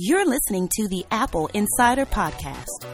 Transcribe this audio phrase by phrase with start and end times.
[0.00, 2.84] You're listening to the Apple Insider Podcast.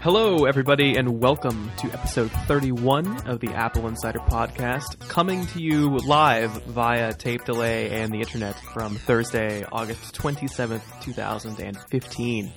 [0.00, 5.96] Hello, everybody, and welcome to episode 31 of the Apple Insider Podcast, coming to you
[5.96, 12.52] live via tape delay and the internet from Thursday, August 27th, 2015.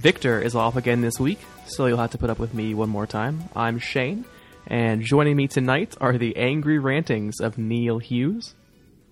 [0.00, 2.88] Victor is off again this week, so you'll have to put up with me one
[2.88, 3.44] more time.
[3.54, 4.24] I'm Shane,
[4.66, 8.54] and joining me tonight are the angry rantings of Neil Hughes.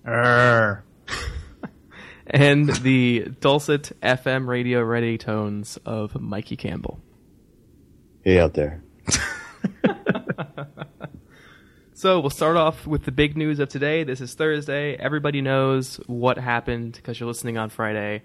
[0.07, 0.83] Err.
[2.29, 6.99] And the dulcet FM radio ready tones of Mikey Campbell.
[8.23, 8.83] Hey out there.
[11.93, 14.03] So we'll start off with the big news of today.
[14.03, 14.95] This is Thursday.
[14.95, 18.21] Everybody knows what happened because you're listening on Friday.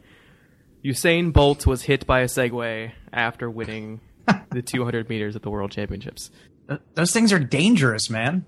[0.84, 4.02] Usain Bolt was hit by a Segway after winning
[4.50, 6.30] the 200 meters at the World Championships.
[6.68, 8.44] Th- Those things are dangerous, man.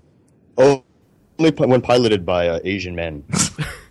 [0.59, 0.83] Oh,
[1.39, 3.23] only when piloted by uh, Asian men.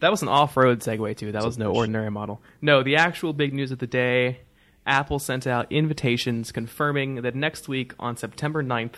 [0.00, 1.32] That was an off-road segue too.
[1.32, 2.40] That was no ordinary model.
[2.60, 4.40] No, the actual big news of the day.
[4.86, 8.94] Apple sent out invitations confirming that next week on September 9th,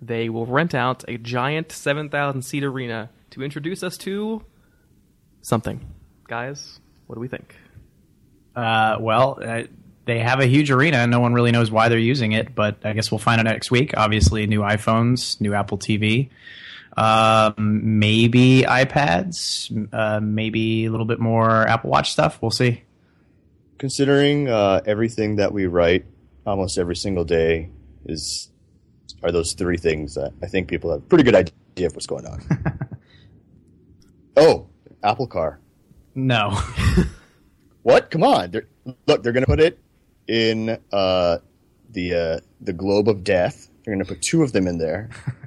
[0.00, 4.42] they will rent out a giant 7,000 seat arena to introduce us to
[5.42, 5.86] something.
[6.26, 7.54] Guys, what do we think?
[8.56, 9.62] Uh, well, uh,
[10.06, 11.06] they have a huge arena.
[11.06, 13.70] No one really knows why they're using it, but I guess we'll find out next
[13.70, 13.92] week.
[13.96, 16.30] Obviously, new iPhones, new Apple TV,
[16.98, 22.38] um, maybe iPads, uh, maybe a little bit more Apple Watch stuff.
[22.42, 22.82] We'll see.
[23.78, 26.04] Considering uh, everything that we write
[26.46, 27.70] almost every single day
[28.06, 28.50] is
[29.22, 32.06] are those three things that I think people have a pretty good idea of what's
[32.06, 32.42] going on.
[34.36, 34.68] oh,
[35.02, 35.60] Apple Car.
[36.14, 36.58] No.
[37.88, 38.10] What?
[38.10, 38.50] Come on!
[38.50, 38.68] They're,
[39.06, 39.78] look, they're going to put it
[40.26, 41.38] in uh,
[41.88, 43.70] the uh, the globe of death.
[43.82, 45.08] They're going to put two of them in there,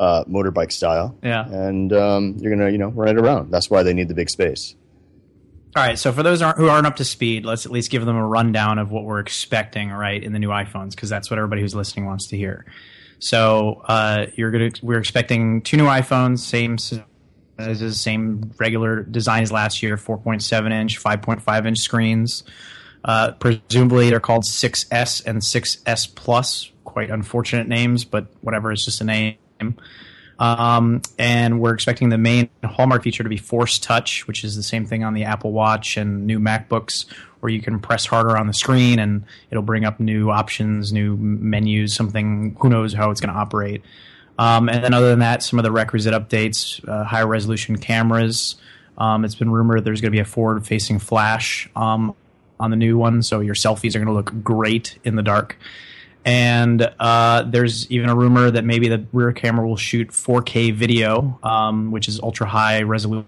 [0.00, 1.16] uh, motorbike style.
[1.22, 1.46] Yeah.
[1.46, 3.52] and um, you're going to you know run it around.
[3.52, 4.74] That's why they need the big space.
[5.76, 8.16] All right, so for those who aren't up to speed, let's at least give them
[8.16, 11.62] a rundown of what we're expecting, right, in the new iPhones, because that's what everybody
[11.62, 12.66] who's listening wants to hear.
[13.20, 19.52] So uh, you're gonna, we're expecting two new iPhones, same sizes, same regular design as
[19.52, 22.42] last year, 4.7 inch, 5.5 inch screens.
[23.04, 26.72] Uh, presumably, they're called 6S and 6S Plus.
[26.82, 29.36] Quite unfortunate names, but whatever, it's just a name.
[30.38, 34.62] Um, and we're expecting the main hallmark feature to be Force Touch, which is the
[34.62, 37.04] same thing on the Apple Watch and new MacBooks,
[37.40, 41.16] where you can press harder on the screen and it'll bring up new options, new
[41.16, 42.56] menus, something.
[42.58, 43.82] Who knows how it's going to operate?
[44.38, 48.56] Um, and then other than that, some of the requisite updates, uh, higher resolution cameras.
[48.96, 52.14] Um, it's been rumored there's going to be a forward-facing flash um,
[52.58, 55.58] on the new one, so your selfies are going to look great in the dark.
[56.24, 61.38] And uh, there's even a rumor that maybe the rear camera will shoot 4K video,
[61.42, 63.26] um, which is ultra high resolution.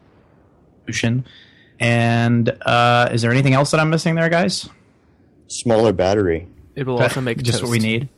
[1.80, 4.68] And uh, is there anything else that I'm missing there, guys?
[5.48, 6.48] Smaller battery.
[6.74, 7.64] It will also make just toast.
[7.64, 8.08] what we need.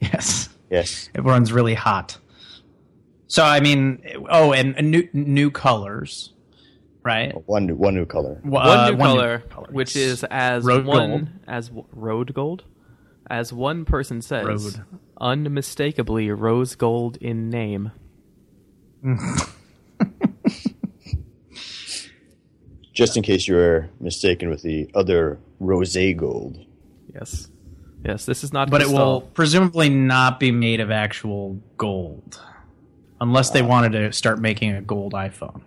[0.00, 1.08] Yes, Yes.
[1.14, 2.18] it runs really hot.
[3.28, 6.32] So I mean, oh, and, and new new colors,
[7.02, 7.32] right?
[7.48, 8.38] One new, one new color.
[8.42, 9.68] One Uh, new color, color.
[9.70, 11.28] which is as Road one gold.
[11.46, 12.64] as road gold,
[13.32, 14.84] as one person says, Road.
[15.18, 17.90] unmistakably rose gold in name.
[22.92, 26.58] Just in case you were mistaken with the other rose gold.
[27.14, 27.48] Yes,
[28.04, 28.26] yes.
[28.26, 28.70] This is not.
[28.70, 32.38] but it will presumably not be made of actual gold
[33.18, 35.62] unless they wanted to start making a gold iphone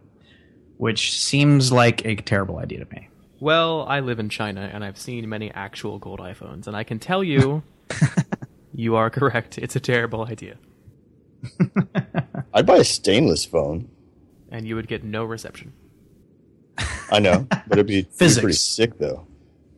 [0.77, 3.07] which seems like a terrible idea to me
[3.39, 6.99] Well, I live in China and I've seen many actual gold iPhones, and I can
[6.99, 7.63] tell you,
[8.73, 9.57] you are correct.
[9.57, 10.57] It's a terrible idea,
[12.53, 13.89] I'd buy a stainless phone.
[14.49, 15.73] and you would get no reception.
[17.11, 19.27] I know, but it'd be, it'd be pretty sick though.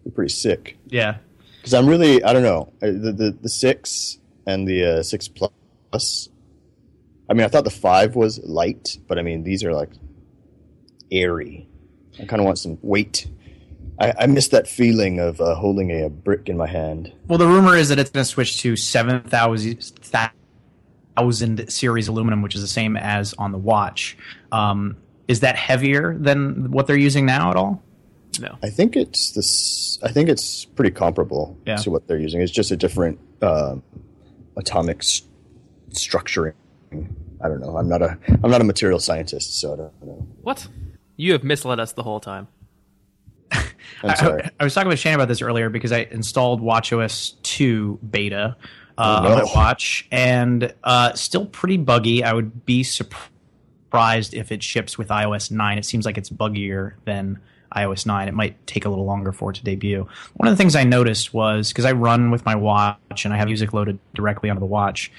[0.01, 1.17] It'd be pretty sick yeah
[1.57, 6.29] because I'm really I don't know the the, the six and the uh, six plus.
[7.29, 9.89] I mean, I thought the five was light, but I mean these are like
[11.11, 11.67] airy.
[12.19, 13.27] I kind of want some weight.
[13.99, 17.11] I, I miss that feeling of uh, holding a, a brick in my hand.
[17.27, 19.81] well the rumor is that it's going to switch to 7000
[21.15, 24.17] thousand series aluminum which is the same as on the watch
[24.51, 24.95] um,
[25.27, 27.81] is that heavier than what they're using now at all
[28.39, 29.97] No, I think it's this.
[30.03, 31.77] I think it's pretty comparable Yeah.
[31.77, 32.41] to what they're using.
[32.41, 33.77] It's just a different uh,
[34.55, 35.23] atomic s-
[35.89, 36.53] structuring.
[37.43, 37.77] I don't know.
[37.77, 38.17] I'm not a.
[38.43, 40.27] I'm not a material scientist, so I don't know.
[40.43, 40.67] what?
[41.15, 42.47] You have misled us the whole time.
[44.03, 48.55] I, I was talking with Shane about this earlier because I installed WatchOS 2 beta
[48.97, 49.31] uh, Oh, no.
[49.35, 52.23] on my watch, and uh, still pretty buggy.
[52.23, 55.77] I would be surprised if it ships with iOS 9.
[55.77, 57.39] It seems like it's buggier than
[57.75, 58.27] iOS 9.
[58.27, 60.07] It might take a little longer for it to debut.
[60.35, 63.37] One of the things I noticed was because I run with my watch and I
[63.37, 65.11] have music loaded directly onto the watch.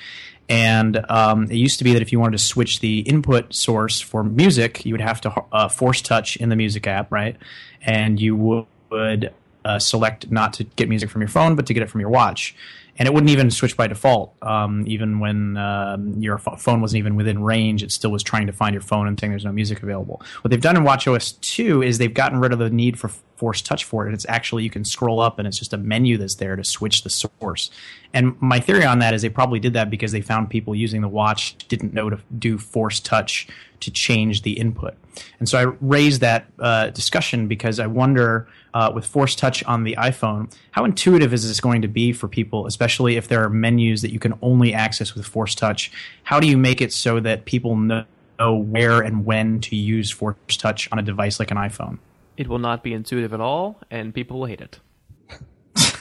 [0.49, 4.01] And um, it used to be that if you wanted to switch the input source
[4.01, 7.37] for music, you would have to uh, force touch in the music app, right?
[7.83, 9.33] And you would
[9.65, 12.11] uh, select not to get music from your phone, but to get it from your
[12.11, 12.57] watch
[12.99, 14.35] and it wouldn't even switch by default.
[14.43, 18.53] Um, even when um, your phone wasn't even within range, it still was trying to
[18.53, 20.21] find your phone and saying there's no music available.
[20.43, 23.63] What they've done in WatchOS 2 is they've gotten rid of the need for force
[23.63, 24.15] touch for it.
[24.15, 27.05] It's actually you can scroll up and it's just a menu that's there to switch
[27.05, 27.71] the source.
[28.13, 31.01] And my theory on that is they probably did that because they found people using
[31.01, 33.47] the watch didn't know to do force touch
[33.81, 34.95] to change the input.
[35.39, 39.85] And so I raised that uh, discussion because I wonder uh, with Force Touch on
[39.85, 43.51] the iPhone, how intuitive is this going to be for people, especially if there are
[43.51, 45.91] menus that you can only access with Force Touch?
[46.25, 48.05] How do you make it so that people know
[48.39, 51.99] where and when to use Force Touch on a device like an iPhone?
[52.37, 54.79] It will not be intuitive at all, and people will hate it.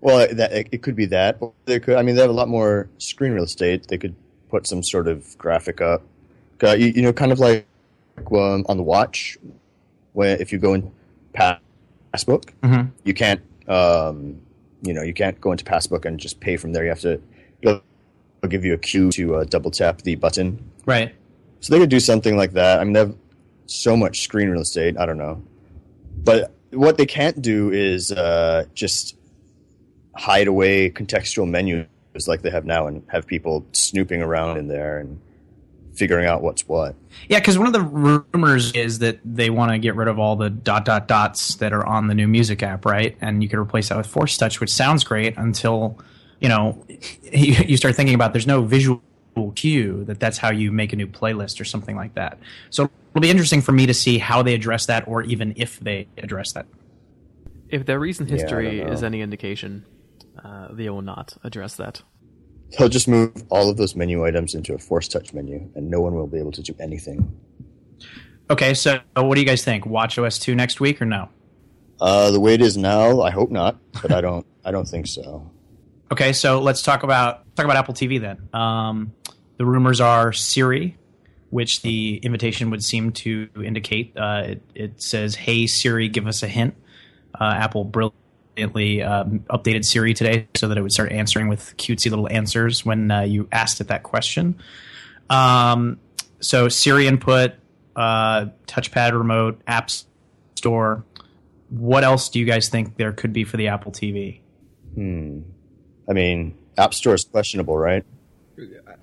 [0.00, 1.40] well, that, it could be that.
[1.64, 1.96] They could.
[1.96, 3.88] I mean, they have a lot more screen real estate.
[3.88, 4.14] They could
[4.50, 6.02] put some sort of graphic up.
[6.62, 7.66] Uh, you, you know, kind of like
[8.18, 9.38] um, on the watch,
[10.12, 10.90] where if you go in
[11.32, 11.62] past
[12.12, 12.52] Passbook.
[12.62, 12.88] Mm-hmm.
[13.04, 14.40] You can't, um,
[14.82, 16.84] you know, you can't go into Passbook and just pay from there.
[16.84, 17.20] You have to.
[17.62, 17.82] It'll,
[18.48, 20.70] give you a cue to uh, double tap the button.
[20.86, 21.12] Right.
[21.58, 22.78] So they could do something like that.
[22.78, 23.16] I mean, they have
[23.66, 24.96] so much screen real estate.
[24.96, 25.42] I don't know,
[26.22, 29.16] but what they can't do is uh, just
[30.14, 31.86] hide away contextual menus
[32.26, 35.20] like they have now and have people snooping around in there and
[35.98, 36.94] figuring out what's what.
[37.28, 40.36] Yeah, because one of the rumors is that they want to get rid of all
[40.36, 43.16] the dot dot dots that are on the new music app, right?
[43.20, 45.98] And you could replace that with Force Touch, which sounds great until
[46.40, 46.84] you know
[47.22, 49.02] you start thinking about there's no visual
[49.54, 52.38] cue that that's how you make a new playlist or something like that.
[52.70, 55.80] So it'll be interesting for me to see how they address that, or even if
[55.80, 56.66] they address that.
[57.68, 59.84] If their recent history yeah, is any indication,
[60.42, 62.02] uh, they will not address that.
[62.76, 66.00] He'll just move all of those menu items into a force touch menu, and no
[66.00, 67.34] one will be able to do anything.
[68.50, 69.86] Okay, so what do you guys think?
[69.86, 71.28] Watch OS two next week or no?
[72.00, 74.46] Uh, the way it is now, I hope not, but I don't.
[74.64, 75.50] I don't think so.
[76.10, 78.48] Okay, so let's talk about talk about Apple TV then.
[78.54, 79.12] Um,
[79.58, 80.96] the rumors are Siri,
[81.50, 84.16] which the invitation would seem to indicate.
[84.16, 86.74] Uh, it, it, says, "Hey Siri, give us a hint."
[87.38, 88.16] Uh, Apple brilliant
[88.58, 92.84] brilliantly um, updated Siri today so that it would start answering with cutesy little answers
[92.84, 94.58] when uh, you asked it that question.
[95.30, 96.00] Um,
[96.40, 97.52] so Siri input,
[97.94, 99.90] uh, touchpad remote, app
[100.56, 101.04] store.
[101.70, 104.40] What else do you guys think there could be for the Apple TV?
[104.94, 105.40] Hmm.
[106.08, 108.04] I mean, App Store is questionable, right?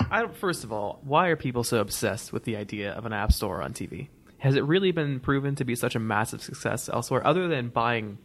[0.09, 3.31] I, first of all, why are people so obsessed with the idea of an App
[3.31, 4.09] Store on TV?
[4.39, 8.17] Has it really been proven to be such a massive success elsewhere, other than buying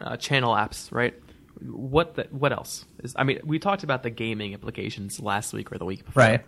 [0.00, 1.14] uh, channel apps, right?
[1.60, 3.14] What the, what else is?
[3.16, 6.22] I mean, we talked about the gaming implications last week or the week before.
[6.22, 6.44] Right.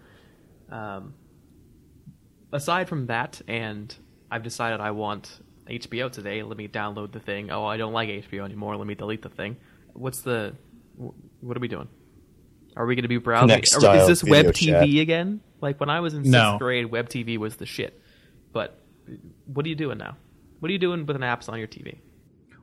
[0.71, 1.15] Um,
[2.53, 3.95] aside from that, and
[4.31, 6.43] I've decided I want HBO today.
[6.43, 7.51] Let me download the thing.
[7.51, 8.77] Oh, I don't like HBO anymore.
[8.77, 9.57] Let me delete the thing.
[9.95, 10.55] What's the?
[11.41, 11.89] What are we doing?
[12.77, 13.49] Are we going to be browsing?
[13.49, 15.03] Next Are, is this web TV chat.
[15.03, 15.41] again?
[15.61, 16.59] Like when I was in sixth no.
[16.59, 18.01] grade, web TV was the shit.
[18.53, 18.81] But
[19.47, 20.17] what are you doing now?
[20.61, 21.99] What are you doing with an apps on your TV?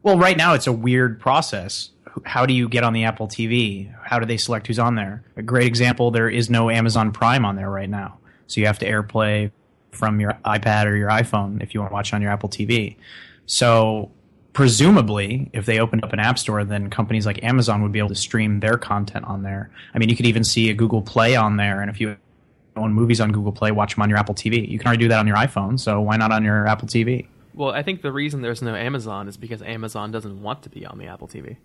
[0.06, 1.90] Well, right now it's a weird process.
[2.26, 3.92] How do you get on the Apple TV?
[4.04, 5.24] How do they select who's on there?
[5.36, 8.78] A great example: there is no Amazon Prime on there right now, so you have
[8.80, 9.50] to AirPlay
[9.92, 12.98] from your iPad or your iPhone if you want to watch on your Apple TV.
[13.48, 14.12] So
[14.54, 18.10] presumably, if they opened up an app store, then companies like Amazon would be able
[18.10, 19.72] to stream their content on there.
[19.96, 22.16] I mean, you could even see a Google Play on there, and if you
[22.76, 24.70] own movies on Google Play, watch them on your Apple TV.
[24.70, 27.26] You can already do that on your iPhone, so why not on your Apple TV?
[27.56, 30.86] Well, I think the reason there's no Amazon is because Amazon doesn't want to be
[30.86, 31.58] on the Apple TV.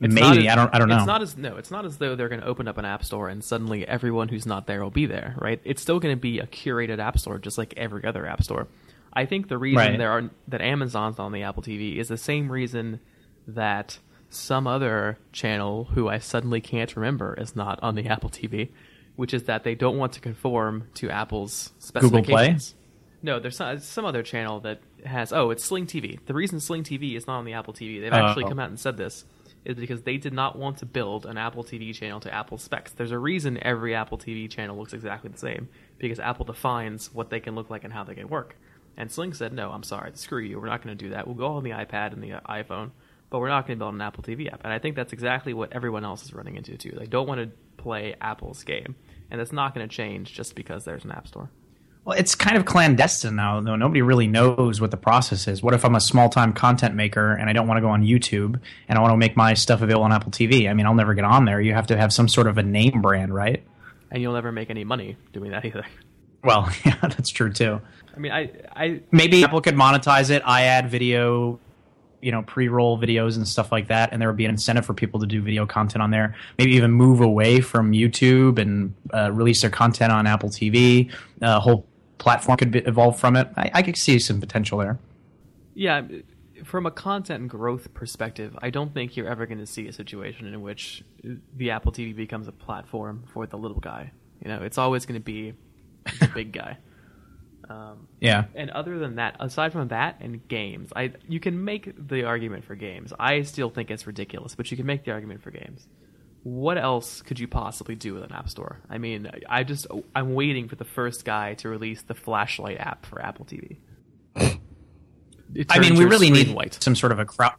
[0.00, 0.74] It's Maybe as, I don't.
[0.74, 0.96] I don't know.
[0.96, 1.56] It's not as no.
[1.56, 4.28] It's not as though they're going to open up an app store and suddenly everyone
[4.28, 5.34] who's not there will be there.
[5.38, 5.60] Right?
[5.64, 8.68] It's still going to be a curated app store, just like every other app store.
[9.12, 9.98] I think the reason right.
[9.98, 13.00] there are that Amazon's on the Apple TV is the same reason
[13.46, 13.98] that
[14.30, 18.70] some other channel who I suddenly can't remember is not on the Apple TV,
[19.16, 22.26] which is that they don't want to conform to Apple's specifications.
[22.26, 22.58] Google Play.
[23.22, 25.32] No, there's some, some other channel that has.
[25.32, 26.18] Oh, it's Sling TV.
[26.24, 28.70] The reason Sling TV is not on the Apple TV, they've actually uh, come out
[28.70, 29.24] and said this,
[29.64, 32.92] is because they did not want to build an Apple TV channel to Apple specs.
[32.92, 37.30] There's a reason every Apple TV channel looks exactly the same because Apple defines what
[37.30, 38.56] they can look like and how they can work.
[38.96, 40.58] And Sling said, "No, I'm sorry, screw you.
[40.58, 41.26] We're not going to do that.
[41.26, 42.90] We'll go on the iPad and the uh, iPhone,
[43.28, 45.52] but we're not going to build an Apple TV app." And I think that's exactly
[45.52, 46.96] what everyone else is running into too.
[46.98, 48.96] They don't want to play Apple's game,
[49.30, 51.50] and that's not going to change just because there's an app store.
[52.04, 53.76] Well, it's kind of clandestine now, though.
[53.76, 55.62] Nobody really knows what the process is.
[55.62, 58.02] What if I'm a small time content maker and I don't want to go on
[58.02, 60.68] YouTube and I want to make my stuff available on Apple TV?
[60.68, 61.60] I mean, I'll never get on there.
[61.60, 63.62] You have to have some sort of a name brand, right?
[64.10, 65.84] And you'll never make any money doing that either.
[66.42, 67.80] Well, yeah, that's true too.
[68.14, 70.42] I mean, I, I Maybe Apple could monetize it.
[70.44, 71.60] I add video,
[72.22, 74.84] you know, pre roll videos and stuff like that, and there would be an incentive
[74.86, 76.34] for people to do video content on there.
[76.58, 81.12] Maybe even move away from YouTube and uh, release their content on Apple TV.
[81.42, 81.86] A uh, whole
[82.20, 83.48] platform could be, evolve from it.
[83.56, 84.98] I, I could see some potential there.
[85.74, 86.02] yeah,
[86.64, 90.46] from a content growth perspective, I don't think you're ever going to see a situation
[90.46, 91.02] in which
[91.56, 94.12] the Apple TV becomes a platform for the little guy.
[94.44, 95.54] You know, it's always going to be
[96.20, 96.76] the big guy.
[97.68, 98.44] Um, Yeah.
[98.54, 102.64] and other than that, aside from that and games, I you can make the argument
[102.64, 103.12] for games.
[103.18, 105.86] I still think it's ridiculous, but you can make the argument for games.
[106.42, 108.80] What else could you possibly do with an app store?
[108.88, 113.04] I mean, I just I'm waiting for the first guy to release the flashlight app
[113.04, 113.76] for Apple TV.
[115.68, 116.82] I mean, we really need white.
[116.82, 117.54] some sort of a crowd.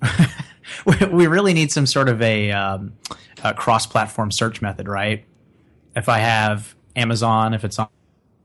[0.86, 2.94] we we really need some sort of a, um,
[3.44, 5.24] a cross-platform search method, right?
[5.96, 7.88] If I have Amazon, if it's on,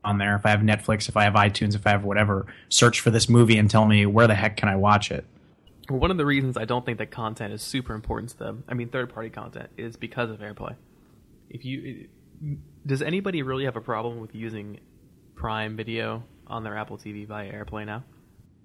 [0.04, 3.00] on there, if I have Netflix, if I have iTunes, if I have whatever, search
[3.00, 5.24] for this movie and tell me where the heck can I watch it.
[5.88, 8.74] One of the reasons I don't think that content is super important to them, I
[8.74, 10.76] mean third-party content, is because of AirPlay.
[11.50, 12.08] If you
[12.86, 14.80] does anybody really have a problem with using
[15.34, 18.04] Prime Video on their Apple TV via AirPlay now?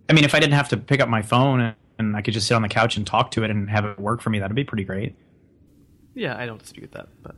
[0.09, 2.47] I mean, if I didn't have to pick up my phone and, I could just
[2.47, 4.55] sit on the couch and talk to it and have it work for me, that'd
[4.55, 5.15] be pretty great.
[6.15, 7.35] Yeah, I don't dispute that, but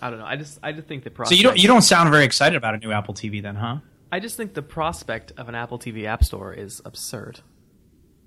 [0.00, 0.24] I don't know.
[0.24, 1.38] I just I just think the So prospect.
[1.38, 3.78] you don't you don't sound very excited about a new Apple TV then, huh?
[4.12, 7.40] I just think the prospect of an Apple TV App Store is absurd.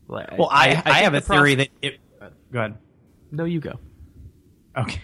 [0.07, 1.99] Like, Well, I I, think have a the theory that it.
[2.51, 2.77] Go ahead.
[3.31, 3.79] No, you go.
[4.75, 5.01] Okay.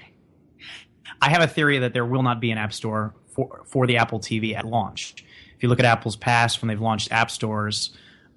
[1.22, 3.98] I have a theory that there will not be an app store for for the
[3.98, 5.16] Apple TV at launch.
[5.56, 7.92] If you look at Apple's past when they've launched app stores,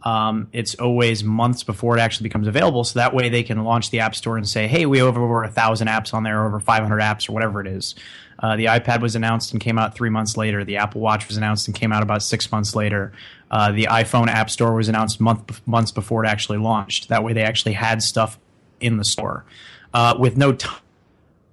[0.07, 2.85] um, it's always months before it actually becomes available.
[2.85, 5.43] So that way they can launch the app store and say, "Hey, we have over
[5.43, 7.97] a thousand apps on there, over 500 apps, or whatever it is."
[8.39, 10.63] Uh, the iPad was announced and came out three months later.
[10.63, 13.13] The Apple Watch was announced and came out about six months later.
[13.51, 17.09] Uh, the iPhone App Store was announced month months before it actually launched.
[17.09, 18.39] That way, they actually had stuff
[18.79, 19.45] in the store
[19.93, 20.83] uh, with no time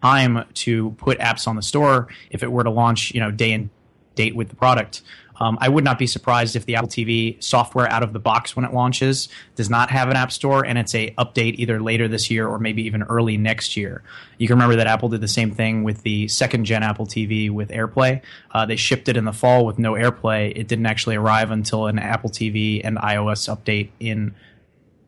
[0.04, 3.54] time to put apps on the store if it were to launch, you know, day
[3.54, 3.70] and
[4.16, 5.02] date with the product.
[5.40, 8.56] Um, I would not be surprised if the Apple TV software out of the box
[8.56, 12.08] when it launches does not have an app store and it's a update either later
[12.08, 14.04] this year or maybe even early next year.
[14.38, 17.50] You can remember that Apple did the same thing with the second gen Apple TV
[17.50, 18.22] with AirPlay.
[18.52, 20.54] Uh, they shipped it in the fall with no AirPlay.
[20.56, 24.36] It didn't actually arrive until an Apple TV and iOS update in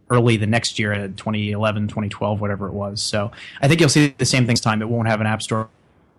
[0.10, 3.02] early the next year, uh, 2011, 2012, whatever it was.
[3.02, 4.82] So I think you'll see the same thing this time.
[4.82, 5.70] It won't have an app store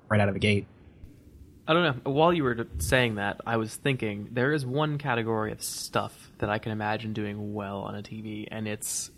[0.08, 0.66] right out of the gate.
[1.68, 2.11] I don't know.
[2.12, 6.49] While you were saying that, I was thinking there is one category of stuff that
[6.49, 9.11] I can imagine doing well on a TV, and it's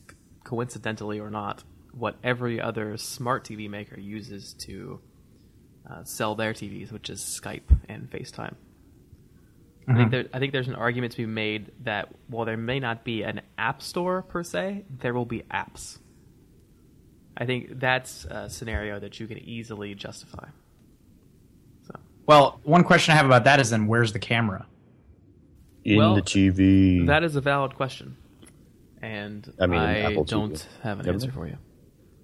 [0.45, 1.63] coincidentally or not
[1.93, 5.01] what every other smart TV maker uses to
[5.91, 8.55] uh, sell their TVs, which is Skype and FaceTime.
[9.91, 12.79] I think there, I think there's an argument to be made that while there may
[12.79, 15.99] not be an app store per se, there will be apps.
[17.37, 20.49] I think that's a scenario that you can easily justify.
[22.29, 22.33] So.
[22.35, 24.67] Well, one question I have about that is then where's the camera?
[25.85, 27.07] In Well, the TV.
[27.07, 28.17] That is a valid question,
[29.01, 31.57] and I I, mean, Apple don't have an Never answer for you.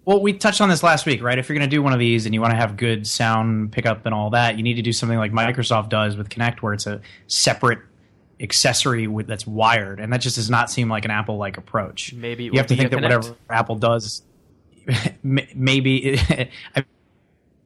[0.05, 1.39] Well, we touched on this last week, right?
[1.39, 3.73] If you're going to do one of these and you want to have good sound
[3.73, 6.75] pickup and all that, you need to do something like Microsoft does with Kinect, where
[6.75, 7.79] it's a separate
[8.39, 12.13] accessory with, that's wired, and that just does not seem like an Apple-like approach.
[12.13, 13.03] Maybe it you have to think that Kinect.
[13.03, 14.21] whatever Apple does,
[15.25, 16.19] m- maybe.
[16.77, 16.85] I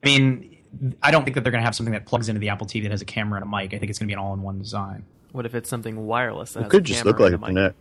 [0.05, 0.58] mean,
[1.03, 2.83] I don't think that they're going to have something that plugs into the Apple TV
[2.83, 3.75] that has a camera and a mic.
[3.75, 5.05] I think it's going to be an all-in-one design.
[5.33, 6.53] What if it's something wireless?
[6.53, 7.51] That it has could a just look like a and mic?
[7.51, 7.75] Kinect.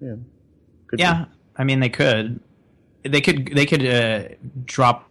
[0.00, 0.14] Yeah.
[0.14, 0.98] Be.
[0.98, 1.24] Yeah,
[1.56, 2.40] I mean they could,
[3.02, 4.28] they could, they could uh,
[4.64, 5.10] drop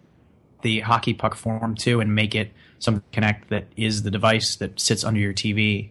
[0.61, 4.79] the hockey puck form too and make it some Kinect that is the device that
[4.79, 5.89] sits under your TV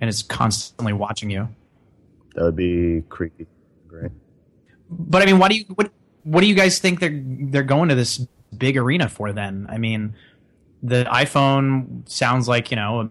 [0.00, 1.48] and is constantly watching you.
[2.34, 3.46] That would be creepy.
[3.86, 4.10] Great.
[4.90, 5.92] But I mean, why do you what
[6.24, 9.66] what do you guys think they're they're going to this big arena for then?
[9.68, 10.14] I mean,
[10.82, 13.10] the iPhone sounds like you know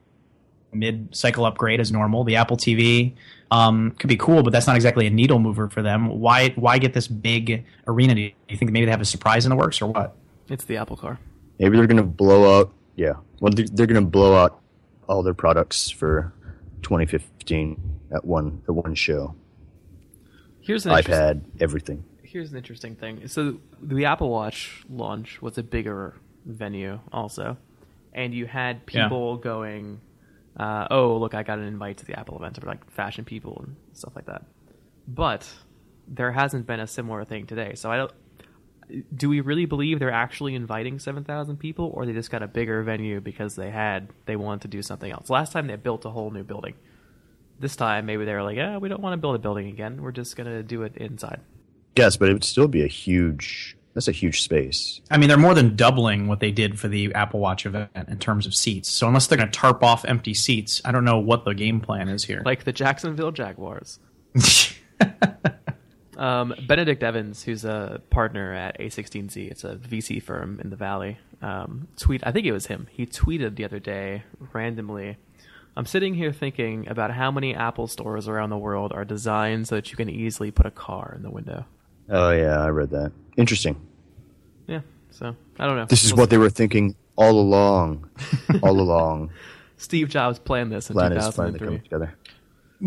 [0.73, 2.23] a mid cycle upgrade as normal.
[2.23, 3.13] The Apple TV
[3.49, 6.07] um, could be cool, but that's not exactly a needle mover for them.
[6.19, 8.15] Why why get this big arena?
[8.15, 10.15] Do you think maybe they have a surprise in the works or what?
[10.49, 11.19] It's the Apple Car.
[11.59, 12.73] Maybe they're gonna blow out.
[12.95, 13.13] Yeah.
[13.39, 14.59] Well, they're, they're gonna blow out
[15.07, 16.33] all their products for
[16.83, 17.79] 2015
[18.13, 19.35] at one at one show.
[20.61, 22.03] Here's an iPad, everything.
[22.23, 23.27] here's an interesting thing.
[23.27, 27.57] So the Apple Watch launch was a bigger venue, also,
[28.13, 29.03] and you had Yeah.
[29.07, 30.01] people going
[30.57, 33.63] uh, "Oh, look, I got an invite to the Apple event or like fashion people
[33.65, 34.43] and stuff like that."
[35.07, 35.49] But
[36.07, 38.11] there hasn't been a similar thing today, so I don't.
[39.15, 42.47] Do we really believe they're actually inviting seven thousand people, or they just got a
[42.47, 45.29] bigger venue because they had they wanted to do something else?
[45.29, 46.73] Last time they built a whole new building.
[47.57, 50.01] This time maybe they were like, "Yeah, we don't want to build a building again.
[50.01, 51.39] We're just gonna do it inside."
[51.95, 53.77] Yes, but it would still be a huge.
[53.93, 55.01] That's a huge space.
[55.09, 58.19] I mean, they're more than doubling what they did for the Apple Watch event in
[58.19, 58.89] terms of seats.
[58.89, 61.81] So unless they're going to tarp off empty seats, I don't know what the game
[61.81, 62.41] plan is here.
[62.45, 63.99] like the Jacksonville Jaguars.
[66.17, 71.17] um, Benedict Evans, who's a partner at A16Z, it's a VC firm in the Valley,
[71.41, 72.21] um, tweet.
[72.25, 72.87] I think it was him.
[72.91, 75.17] He tweeted the other day randomly.
[75.75, 79.75] I'm sitting here thinking about how many Apple stores around the world are designed so
[79.75, 81.65] that you can easily put a car in the window.
[82.11, 83.11] Oh yeah, I read that.
[83.37, 83.75] Interesting.
[84.67, 85.85] Yeah, so I don't know.
[85.85, 88.09] This is We'll what they were thinking all along.
[88.61, 89.31] all along.
[89.77, 91.79] Steve Jobs planned this in Plan 2003.
[91.79, 92.13] together.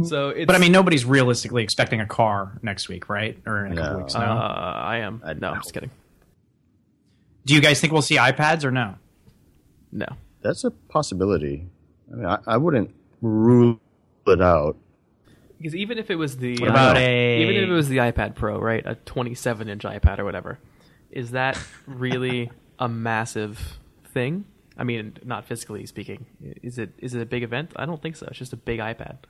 [0.05, 3.39] So it's, but I mean, nobody's realistically expecting a car next week, right?
[3.47, 3.99] Or in a couple No.
[3.99, 4.15] weeks.
[4.15, 5.23] uh, I am.
[5.25, 5.91] I no, I'm just kidding.
[7.47, 8.97] Do you guys think we'll see iPads or no?
[9.93, 10.07] No.
[10.43, 11.67] That's a possibility.
[12.13, 13.79] I mean, I, I wouldn't rule
[14.27, 14.77] it out.
[15.65, 17.97] Because even if it was the What about uh, a- even if it was the
[17.97, 20.59] iPad Pro, right, a 27 inch iPad or whatever,
[21.11, 23.79] is that really a massive
[24.13, 24.45] thing?
[24.77, 26.27] I mean, not physically speaking.
[26.63, 27.73] Is it is it a big event?
[27.77, 28.27] I don't think so.
[28.27, 29.21] It's just a big iPad.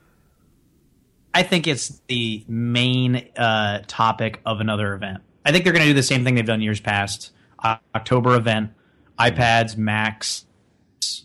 [1.33, 5.19] I think it's the main uh, topic of another event.
[5.45, 7.31] I think they're going to do the same thing they've done years past.
[7.61, 8.73] Uh, October event,
[9.21, 10.47] iPads, Macs,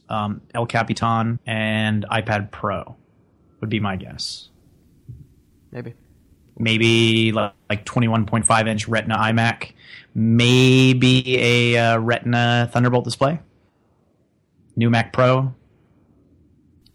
[0.07, 2.95] um, El Capitan, and iPad Pro
[3.59, 4.49] would be my guess.
[5.71, 5.93] Maybe.
[6.57, 9.71] Maybe like, like 21.5 inch Retina iMac,
[10.13, 13.39] maybe a uh, Retina Thunderbolt display,
[14.75, 15.53] new Mac Pro.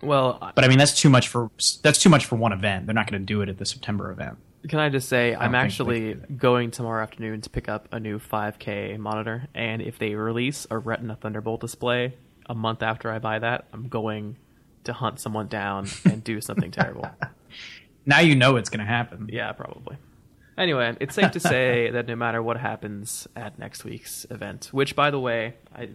[0.03, 1.51] Well, But I mean, that's too much for
[1.83, 2.87] that's too much for one event.
[2.87, 4.37] They're not going to do it at the September event.
[4.69, 8.99] can I just say I'm actually going tomorrow afternoon to pick up a new 5K
[8.99, 12.15] monitor, and if they release a Retina Thunderbolt display
[12.47, 14.37] a month after I buy that, I'm going
[14.85, 17.07] to hunt someone down and do something terrible.
[18.07, 19.29] Now you know it's going to happen.
[19.33, 19.97] Yeah, probably.
[20.57, 24.95] Anyway, it's safe to say that no matter what happens at next week's event, which,
[24.95, 25.89] by the way, I,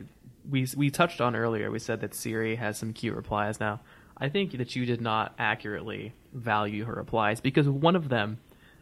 [0.50, 3.82] we we touched on earlier, we said that Siri has some cute replies now.
[4.18, 8.40] I think that you did not accurately value her replies because one of them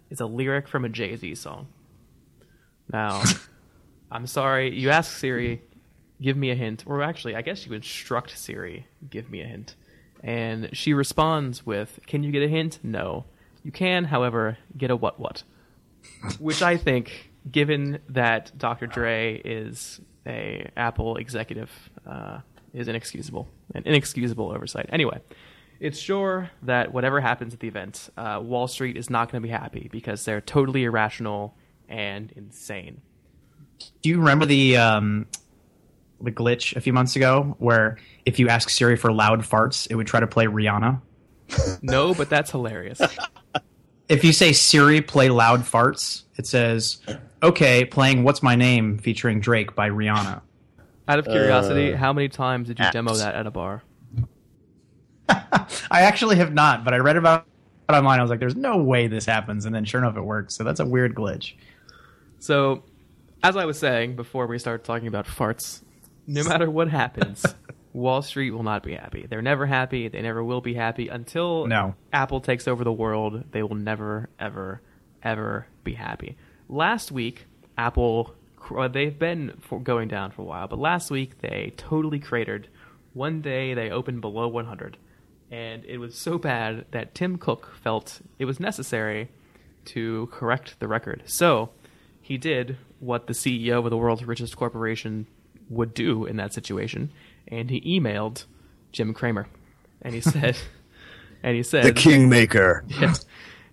[0.09, 1.67] is a lyric from a Jay Z song.
[2.91, 3.21] Now,
[4.11, 5.61] I'm sorry, you ask Siri,
[6.21, 9.75] give me a hint, or actually, I guess you instruct Siri, give me a hint.
[10.23, 12.79] And she responds with, Can you get a hint?
[12.83, 13.25] No.
[13.63, 15.43] You can, however, get a what what.
[16.39, 18.87] Which I think, given that Dr.
[18.87, 21.71] Dre is a Apple executive,
[22.05, 22.39] uh,
[22.73, 23.47] is inexcusable.
[23.73, 24.87] An inexcusable oversight.
[24.91, 25.19] Anyway,
[25.79, 29.47] it's sure that whatever happens at the event, uh, Wall Street is not going to
[29.47, 31.55] be happy because they're totally irrational
[31.89, 33.01] and insane.
[34.01, 35.27] Do you remember the um,
[36.21, 39.95] the glitch a few months ago where if you ask Siri for loud farts, it
[39.95, 41.01] would try to play Rihanna?
[41.81, 42.99] No, but that's hilarious.
[44.09, 46.99] If you say Siri play loud farts, it says,
[47.43, 50.39] "Okay, playing What's My Name featuring Drake by Rihanna."
[51.09, 53.83] Out of curiosity, Uh, how many times did you demo that at a bar?
[55.29, 57.47] I actually have not, but I read about
[57.89, 58.19] it online.
[58.19, 60.55] I was like, "There's no way this happens," and then sure enough, it works.
[60.55, 61.55] So that's a weird glitch.
[62.39, 62.83] So,
[63.43, 65.81] as I was saying before we started talking about farts,
[66.27, 67.45] no matter what happens,
[67.93, 69.25] Wall Street will not be happy.
[69.27, 70.07] They're never happy.
[70.07, 71.95] They never will be happy until No.
[72.13, 73.45] Apple takes over the world.
[73.51, 74.81] They will never, ever,
[75.23, 76.37] ever be happy.
[76.69, 77.45] Last week,
[77.77, 78.35] Apple
[78.75, 82.67] uh, they've been for going down for a while, but last week they totally cratered.
[83.13, 84.97] One day they opened below 100,
[85.49, 89.29] and it was so bad that Tim Cook felt it was necessary
[89.85, 91.23] to correct the record.
[91.25, 91.69] So
[92.21, 95.27] he did what the CEO of the world's richest corporation
[95.69, 97.11] would do in that situation,
[97.47, 98.45] and he emailed
[98.91, 99.47] Jim Cramer,
[100.01, 100.57] and he said,
[101.43, 102.83] and he said, The Kingmaker.
[102.99, 103.13] yeah.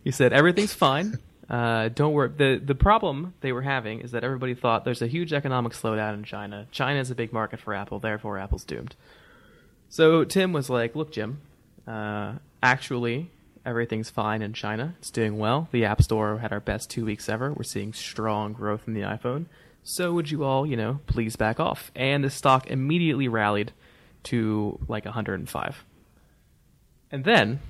[0.02, 1.18] He said everything's fine.
[1.48, 2.30] Uh, don't worry.
[2.36, 6.14] the The problem they were having is that everybody thought there's a huge economic slowdown
[6.14, 6.66] in China.
[6.70, 8.96] China is a big market for Apple, therefore Apple's doomed.
[9.88, 11.40] So Tim was like, "Look, Jim,
[11.86, 13.30] uh, actually
[13.64, 14.94] everything's fine in China.
[14.98, 15.68] It's doing well.
[15.72, 17.52] The App Store had our best two weeks ever.
[17.52, 19.46] We're seeing strong growth in the iPhone.
[19.84, 23.72] So would you all, you know, please back off?" And the stock immediately rallied
[24.24, 25.84] to like 105.
[27.10, 27.60] And then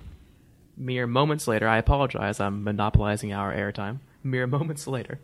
[0.76, 3.98] mere moments later, I apologize, I'm monopolizing our airtime.
[4.22, 5.20] Mere moments later,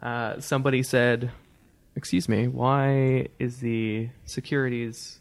[0.00, 1.32] uh, somebody said,
[1.96, 5.20] Excuse me, why is the securities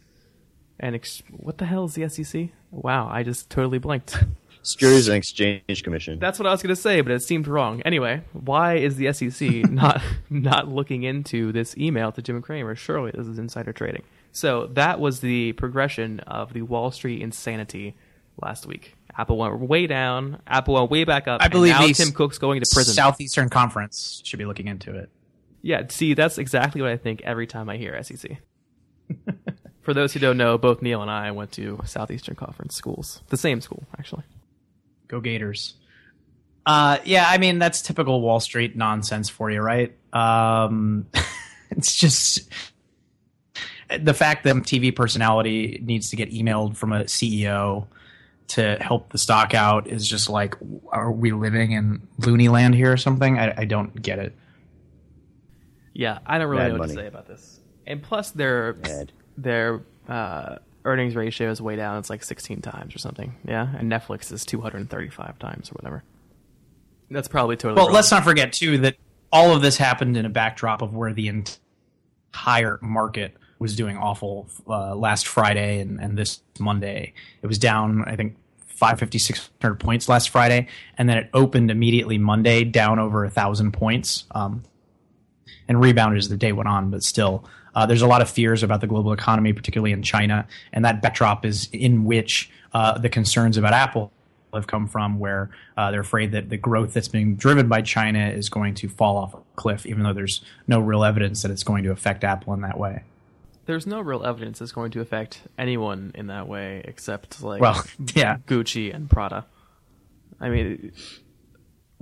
[0.80, 2.50] and ex- what the hell is the SEC?
[2.72, 4.18] Wow, I just totally blanked.
[4.64, 6.20] Securities and Exchange Commission.
[6.20, 7.82] That's what I was going to say, but it seemed wrong.
[7.82, 12.76] Anyway, why is the SEC not not looking into this email to Jim Cramer?
[12.76, 14.04] Surely this is insider trading.
[14.32, 17.96] So that was the progression of the Wall Street insanity
[18.42, 18.96] last week.
[19.16, 20.42] Apple went way down.
[20.48, 21.42] Apple went way back up.
[21.42, 22.94] I believe and now Tim Cook's going to prison.
[22.94, 25.10] Southeastern Conference should be looking into it.
[25.62, 28.38] Yeah, see, that's exactly what I think every time I hear SEC.
[29.82, 33.22] For those who don't know, both Neil and I went to Southeastern Conference schools.
[33.28, 34.24] The same school, actually.
[35.14, 35.76] Go Gators.
[36.66, 39.96] Uh, yeah, I mean that's typical Wall Street nonsense for you, right?
[40.12, 41.06] Um,
[41.70, 42.50] it's just
[43.96, 47.86] the fact that TV personality needs to get emailed from a CEO
[48.48, 50.56] to help the stock out is just like,
[50.90, 53.38] are we living in loony land here or something?
[53.38, 54.36] I, I don't get it.
[55.94, 57.60] Yeah, I don't really Mad know what to say about this.
[57.86, 59.12] And plus, their Mad.
[59.38, 61.98] their uh, earnings ratio is way down.
[61.98, 63.36] It's like 16 times or something.
[63.48, 66.04] Yeah, and Netflix is 235 times or whatever.
[67.10, 67.78] That's probably totally.
[67.78, 67.96] Well, wrong.
[67.96, 68.96] let's not forget too that
[69.32, 74.50] all of this happened in a backdrop of where the entire market was doing awful
[74.68, 77.14] uh, last Friday and, and this Monday.
[77.42, 80.68] It was down, I think, 550, 600 points last Friday,
[80.98, 84.64] and then it opened immediately Monday down over a thousand points, um,
[85.68, 86.90] and rebounded as the day went on.
[86.90, 90.48] But still, uh, there's a lot of fears about the global economy, particularly in China,
[90.72, 94.12] and that backdrop is in which uh, the concerns about Apple
[94.54, 98.30] have come from where uh, they're afraid that the growth that's being driven by China
[98.30, 101.64] is going to fall off a cliff, even though there's no real evidence that it's
[101.64, 103.04] going to affect Apple in that way.
[103.66, 107.84] There's no real evidence it's going to affect anyone in that way except like Well,
[108.14, 108.38] yeah.
[108.46, 109.46] Gucci and Prada.
[110.40, 110.92] I mean,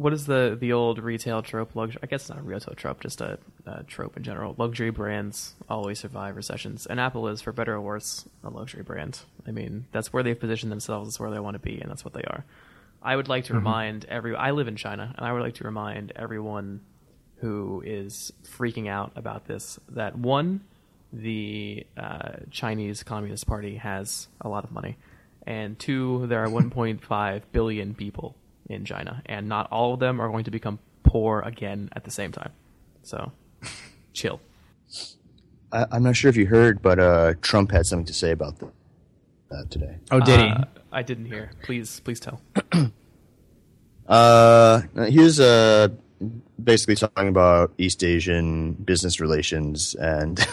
[0.01, 1.75] what is the the old retail trope?
[1.75, 1.99] Luxury?
[2.01, 3.37] I guess it's not a retail trope, just a,
[3.67, 4.55] a trope in general.
[4.57, 9.19] Luxury brands always survive recessions, and Apple is, for better or worse, a luxury brand.
[9.47, 11.09] I mean, that's where they've positioned themselves.
[11.09, 12.45] That's where they want to be, and that's what they are.
[13.03, 14.35] I would like to remind every.
[14.35, 16.81] I live in China, and I would like to remind everyone
[17.37, 20.61] who is freaking out about this that one,
[21.13, 24.97] the uh, Chinese Communist Party has a lot of money,
[25.45, 28.35] and two, there are 1.5 billion people
[28.73, 32.11] in China, and not all of them are going to become poor again at the
[32.11, 32.51] same time.
[33.03, 33.31] So,
[34.13, 34.39] chill.
[35.71, 38.59] I, I'm not sure if you heard, but uh, Trump had something to say about
[38.59, 38.71] that,
[39.49, 39.97] that today.
[40.11, 40.47] Oh, did he?
[40.47, 41.51] Uh, I didn't hear.
[41.63, 42.41] Please, please tell.
[44.07, 45.87] Uh, he was uh,
[46.61, 50.45] basically talking about East Asian business relations, and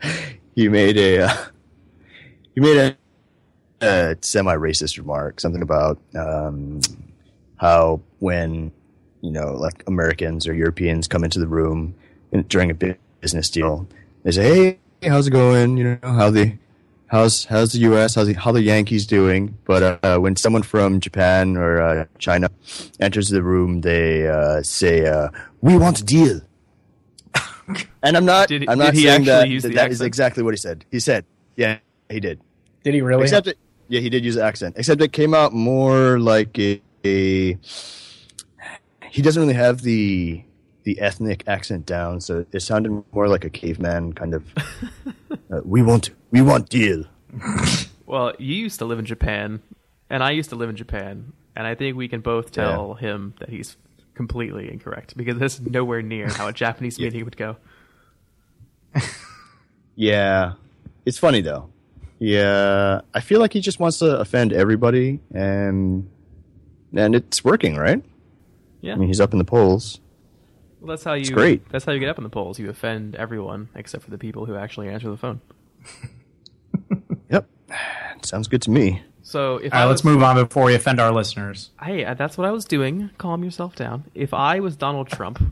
[0.54, 1.36] he made a uh,
[2.54, 2.96] he made
[3.82, 6.80] a, a semi-racist remark, something about um,
[7.56, 8.72] how when
[9.22, 11.94] you know, like Americans or Europeans come into the room
[12.32, 13.86] in, during a business deal,
[14.24, 15.76] they say, "Hey, how's it going?
[15.76, 16.58] You know, how the
[17.06, 18.16] how's how's the U.S.
[18.16, 22.50] How's the, how the Yankees doing?" But uh, when someone from Japan or uh, China
[23.00, 25.28] enters the room, they uh, say, uh,
[25.60, 26.40] "We want a deal."
[28.02, 28.48] and I'm not.
[28.48, 29.48] Did- I'm not saying actually that.
[29.48, 30.84] use that that is exactly what he said.
[30.90, 31.24] He said,
[31.56, 31.78] "Yeah,
[32.10, 32.40] he did."
[32.82, 33.22] Did he really?
[33.22, 33.58] Except it,
[33.92, 34.76] yeah, he did use the accent.
[34.78, 37.58] Except it came out more like a, a
[39.10, 40.42] he doesn't really have the
[40.84, 44.46] the ethnic accent down, so it sounded more like a caveman kind of.
[45.52, 47.04] uh, we want we want deal.
[48.06, 49.60] Well, you used to live in Japan,
[50.08, 53.34] and I used to live in Japan, and I think we can both tell him
[53.40, 53.76] that he's
[54.14, 57.58] completely incorrect because that's nowhere near how a Japanese meeting would go.
[59.96, 60.54] Yeah,
[61.04, 61.68] it's funny though.
[62.24, 66.08] Yeah, I feel like he just wants to offend everybody, and
[66.96, 68.00] and it's working, right?
[68.80, 69.98] Yeah, I mean, he's up in the polls.
[70.80, 71.34] well, that's how you.
[71.34, 71.68] great.
[71.70, 72.60] That's how you get up in the polls.
[72.60, 75.40] You offend everyone except for the people who actually answer the phone.
[77.30, 77.48] Yep,
[78.22, 79.02] sounds good to me.
[79.22, 81.70] So if All right, was, let's move on before we offend our listeners.
[81.82, 83.10] Hey, uh, that's what I was doing.
[83.16, 84.04] Calm yourself down.
[84.14, 85.42] If I was Donald Trump,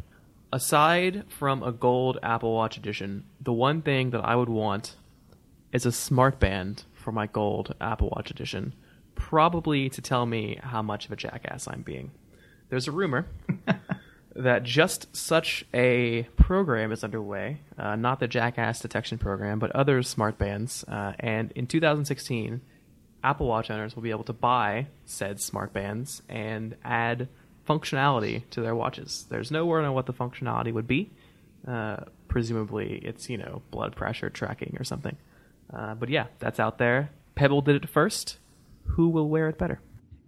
[0.52, 4.96] aside from a gold Apple Watch edition, the one thing that I would want
[5.72, 8.74] is a smart band for my gold Apple Watch edition,
[9.14, 12.11] probably to tell me how much of a jackass I'm being.
[12.68, 13.26] There's a rumor
[14.37, 20.02] that just such a program is underway, uh, not the Jackass detection program, but other
[20.02, 20.85] smart bands.
[20.85, 22.61] Uh, and in 2016,
[23.22, 27.28] Apple Watch owners will be able to buy said smart bands and add
[27.68, 29.26] functionality to their watches.
[29.28, 31.11] There's no word on what the functionality would be.
[31.66, 35.16] Uh, presumably, it's you know blood pressure tracking or something.
[35.72, 37.11] Uh, but yeah, that's out there.
[37.35, 38.38] Pebble did it first.
[38.85, 39.80] Who will wear it better?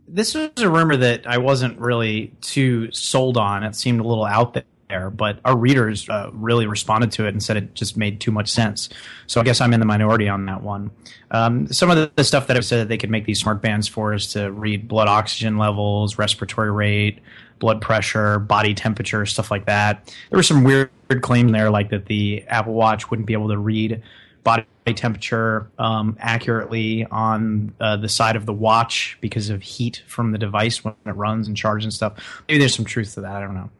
[0.08, 3.64] This was a rumor that I wasn't really too sold on.
[3.64, 4.56] It seemed a little out
[4.88, 8.30] there, but our readers uh, really responded to it and said it just made too
[8.30, 8.88] much sense.
[9.26, 10.90] So I guess I'm in the minority on that one.
[11.30, 13.88] Um, some of the, stuff that it said that they could make these smart bands
[13.88, 17.20] for is to read blood oxygen levels, respiratory rate,
[17.58, 20.14] blood pressure, body temperature, stuff like that.
[20.30, 20.90] There were some weird
[21.22, 24.02] claims there, like that the Apple Watch wouldn't be able to read
[24.44, 30.32] body temperature um, accurately on uh, the side of the watch because of heat from
[30.32, 32.42] the device when it runs and charges and stuff.
[32.48, 33.36] Maybe there's some truth to that.
[33.36, 33.70] I don't know.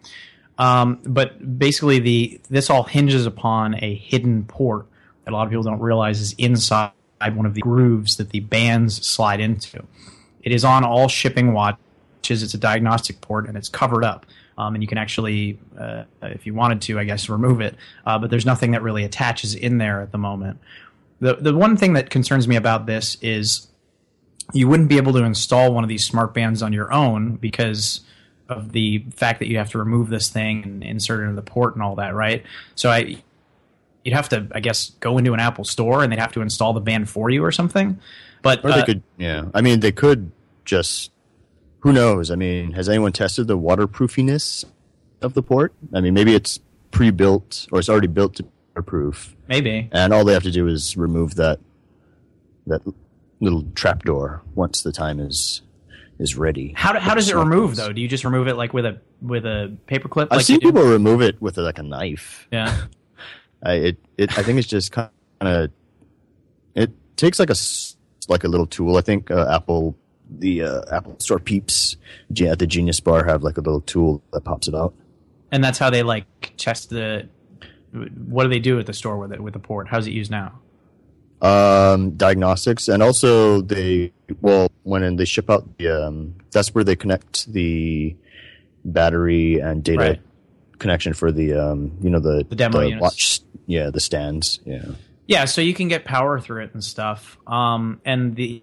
[0.58, 4.86] Um, but basically, the this all hinges upon a hidden port
[5.24, 6.92] that a lot of people don't realize is inside
[7.34, 9.84] one of the grooves that the bands slide into.
[10.42, 12.42] It is on all shipping watches.
[12.42, 14.26] It's a diagnostic port and it's covered up.
[14.58, 17.76] Um, and you can actually, uh, if you wanted to, I guess, remove it.
[18.04, 20.58] Uh, but there's nothing that really attaches in there at the moment.
[21.20, 23.68] The the one thing that concerns me about this is
[24.52, 28.00] you wouldn't be able to install one of these smart bands on your own because
[28.48, 31.42] of the fact that you have to remove this thing and insert it into the
[31.42, 32.44] port and all that, right?
[32.74, 33.22] So I
[34.04, 36.72] you'd have to, I guess, go into an Apple store and they'd have to install
[36.72, 38.00] the band for you or something.
[38.42, 39.44] But Or they uh, could, yeah.
[39.54, 40.32] I mean, they could
[40.64, 41.11] just.
[41.82, 42.30] Who knows?
[42.30, 44.64] I mean, has anyone tested the waterproofiness
[45.20, 45.72] of the port?
[45.94, 46.58] I mean, maybe it's
[46.90, 50.66] pre-built or it's already built to be waterproof, maybe and all they have to do
[50.66, 51.58] is remove that
[52.66, 52.80] that
[53.40, 55.62] little trapdoor once the time is
[56.18, 56.72] is ready.
[56.76, 57.92] how, do- how does it remove though?
[57.92, 60.28] Do you just remove it like with a with a paper clip?
[60.30, 62.46] I've like seen people remove it with like a knife.
[62.52, 62.82] Yeah.
[63.64, 65.70] I it, it I think it's just kind of
[66.74, 67.56] it takes like a
[68.28, 68.96] like a little tool.
[68.96, 69.96] I think uh, Apple
[70.38, 71.96] the uh, Apple Store peeps
[72.44, 74.94] at the Genius Bar have like a little tool that pops it out.
[75.50, 77.28] and that's how they like test the.
[77.92, 79.86] What do they do at the store with it with the port?
[79.88, 80.58] How's it used now?
[81.42, 86.94] Um, diagnostics and also they well when they ship out the um, that's where they
[86.94, 88.14] connect the
[88.84, 90.20] battery and data Right.
[90.78, 93.00] connection for the um you know the The demo units.
[93.02, 94.84] watch yeah the stands yeah
[95.26, 97.38] Yeah, so you can get power through it and stuff.
[97.46, 98.62] Um, and the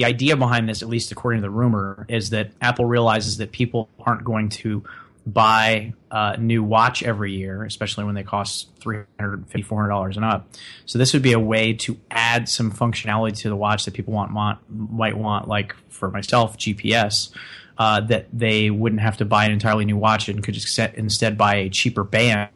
[0.00, 3.52] the idea behind this, at least according to the rumor, is that Apple realizes that
[3.52, 4.82] people aren't going to
[5.26, 10.48] buy a new watch every year, especially when they cost $350, $400 and up.
[10.86, 14.14] So this would be a way to add some functionality to the watch that people
[14.14, 17.30] want, want might want, like for myself, GPS.
[17.76, 20.94] Uh, that they wouldn't have to buy an entirely new watch and could just set,
[20.96, 22.50] instead buy a cheaper band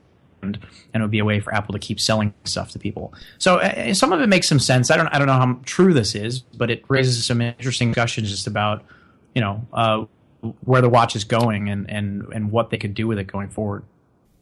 [0.53, 3.15] and it would be a way for Apple to keep selling stuff to people.
[3.39, 4.91] So uh, some of it makes some sense.
[4.91, 8.31] I don't I don't know how true this is, but it raises some interesting discussions
[8.31, 8.85] just about
[9.35, 10.05] you know uh,
[10.65, 13.49] where the watch is going and and and what they could do with it going
[13.49, 13.85] forward.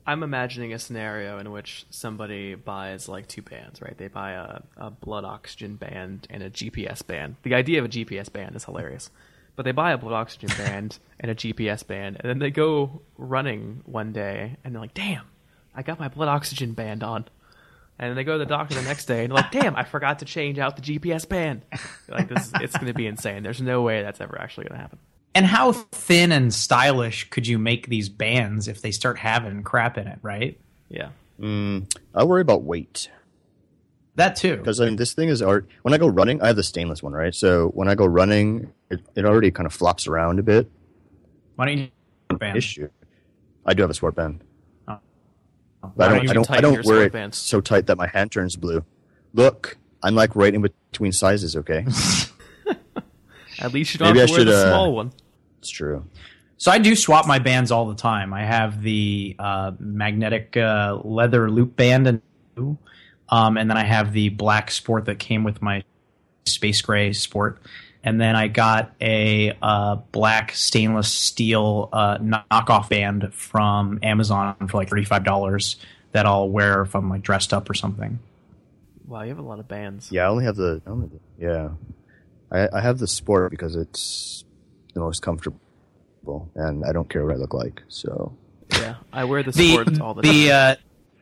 [0.04, 3.96] I'm imagining a scenario in which somebody buys like two bands, right?
[3.96, 7.36] They buy a, a blood oxygen band and a GPS band.
[7.44, 9.10] The idea of a GPS band is hilarious.
[9.54, 13.02] But they buy a blood oxygen band and a GPS band, and then they go
[13.16, 15.26] running one day, and they're like, damn,
[15.74, 17.26] I got my blood oxygen band on.
[17.98, 19.84] And then they go to the doctor the next day, and they're like, damn, I
[19.84, 21.62] forgot to change out the GPS band.
[22.08, 23.42] Like, this, it's going to be insane.
[23.42, 24.98] There's no way that's ever actually going to happen.
[25.34, 29.98] And how thin and stylish could you make these bands if they start having crap
[29.98, 30.58] in it, right?
[30.88, 31.10] Yeah.
[31.40, 33.08] Mm, I worry about weight
[34.16, 34.56] That too.
[34.58, 35.66] because I mean this thing is art.
[35.82, 37.34] When I go running, I have the stainless one, right?
[37.34, 40.70] So when I go running, it, it already kind of flops around a bit.
[41.56, 42.58] Why don't you band?
[42.58, 42.88] Issue.
[43.64, 44.42] I do have a sport band.
[45.96, 46.30] But I don't don't.
[46.30, 46.50] I don't.
[46.50, 47.38] I don't your wear it bands?
[47.38, 48.84] so tight that my hand turns blue.
[49.34, 51.56] Look, I'm like right in between sizes.
[51.56, 51.84] Okay,
[53.58, 55.12] At least you don't Maybe have I to wear the uh, small one.
[55.58, 56.04] it's true.
[56.56, 58.32] So I do swap my bands all the time.
[58.32, 62.22] I have the uh, magnetic uh, leather loop band, and
[63.28, 65.82] um, and then I have the black sport that came with my
[66.46, 67.60] space gray sport,
[68.04, 74.76] and then I got a uh, black stainless steel uh, knockoff band from Amazon for
[74.78, 75.76] like thirty five dollars
[76.12, 78.18] that I'll wear if I'm like dressed up or something.
[79.06, 80.10] Wow, you have a lot of bands.
[80.10, 80.80] Yeah, I only have the.
[80.86, 81.70] I only, yeah,
[82.50, 84.44] I, I have the sport because it's
[84.94, 85.58] the most comfortable,
[86.54, 87.82] and I don't care what I look like.
[87.88, 88.34] So
[88.72, 90.72] Yeah, I wear the the sports all the, the time.
[90.72, 90.74] uh,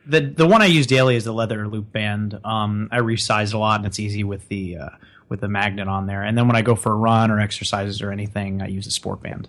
[0.05, 2.39] the the one I use daily is the leather loop band.
[2.43, 4.89] Um, I resize a lot, and it's easy with the uh,
[5.31, 6.21] with a magnet on there.
[6.21, 8.91] And then when I go for a run or exercises or anything, I use a
[8.91, 9.47] sport band.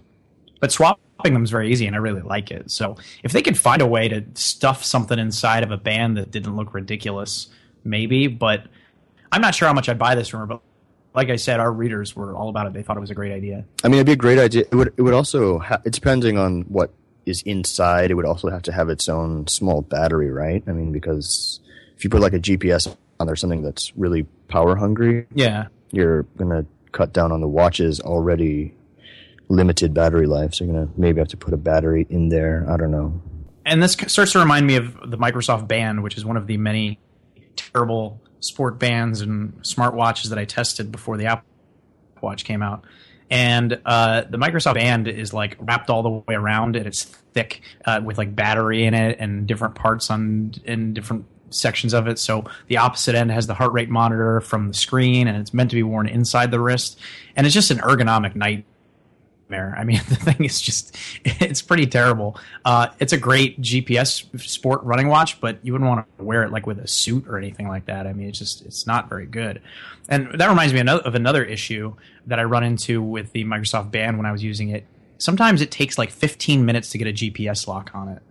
[0.60, 2.70] But swapping them is very easy, and I really like it.
[2.70, 6.30] So if they could find a way to stuff something inside of a band that
[6.30, 7.48] didn't look ridiculous,
[7.82, 8.28] maybe.
[8.28, 8.68] But
[9.32, 10.48] I'm not sure how much I'd buy this from.
[10.48, 10.60] But
[11.16, 12.74] like I said, our readers were all about it.
[12.74, 13.64] They thought it was a great idea.
[13.82, 14.62] I mean, it'd be a great idea.
[14.70, 14.94] It would.
[14.96, 15.58] It would also.
[15.58, 16.92] Ha- it's depending on what
[17.26, 18.12] is inside.
[18.12, 20.62] It would also have to have its own small battery, right?
[20.68, 21.58] I mean, because
[21.96, 25.66] if you put like a GPS on there, something that's really power hungry, Yeah.
[25.90, 28.74] you're gonna cut down on the watch's already
[29.48, 30.54] limited battery life.
[30.54, 32.66] So you're gonna maybe have to put a battery in there.
[32.68, 33.20] I don't know.
[33.64, 36.56] and this starts to remind me of the Microsoft Band, which is one of the
[36.56, 36.98] many
[37.54, 41.44] terrible sport bands and smartwatches that I tested before the Apple
[42.20, 42.84] Watch came out.
[43.30, 47.62] And uh, the Microsoft Band is like wrapped all the way around, and it's thick
[47.84, 52.18] uh, with like battery in it and different parts on in different sections of it.
[52.18, 55.70] So the opposite end has the heart rate monitor from the screen, and it's meant
[55.70, 56.98] to be worn inside the wrist.
[57.36, 59.74] And it's just an ergonomic nightmare.
[59.76, 62.38] I mean, the thing is just, it's pretty terrible.
[62.64, 66.50] Uh, it's a great GPS sport running watch, but you wouldn't want to wear it
[66.50, 68.06] like with a suit or anything like that.
[68.06, 69.62] I mean, it's just, it's not very good.
[70.08, 71.94] And that reminds me of another issue
[72.26, 74.86] that I run into with the Microsoft Band when I was using it.
[75.18, 78.22] Sometimes it takes like 15 minutes to get a GPS lock on it.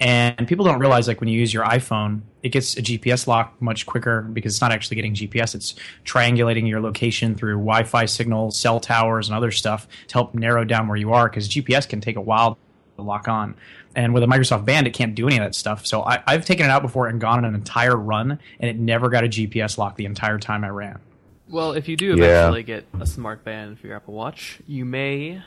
[0.00, 3.60] And people don't realize, like, when you use your iPhone, it gets a GPS lock
[3.60, 5.54] much quicker because it's not actually getting GPS.
[5.54, 5.74] It's
[6.04, 10.64] triangulating your location through Wi Fi signals, cell towers, and other stuff to help narrow
[10.64, 12.58] down where you are because GPS can take a while
[12.96, 13.56] to lock on.
[13.94, 15.84] And with a Microsoft Band, it can't do any of that stuff.
[15.86, 18.78] So I, have taken it out before and gone on an entire run, and it
[18.78, 21.00] never got a GPS lock the entire time I ran.
[21.48, 22.66] Well, if you do eventually yeah.
[22.66, 25.42] get a smart band for your Apple Watch, you may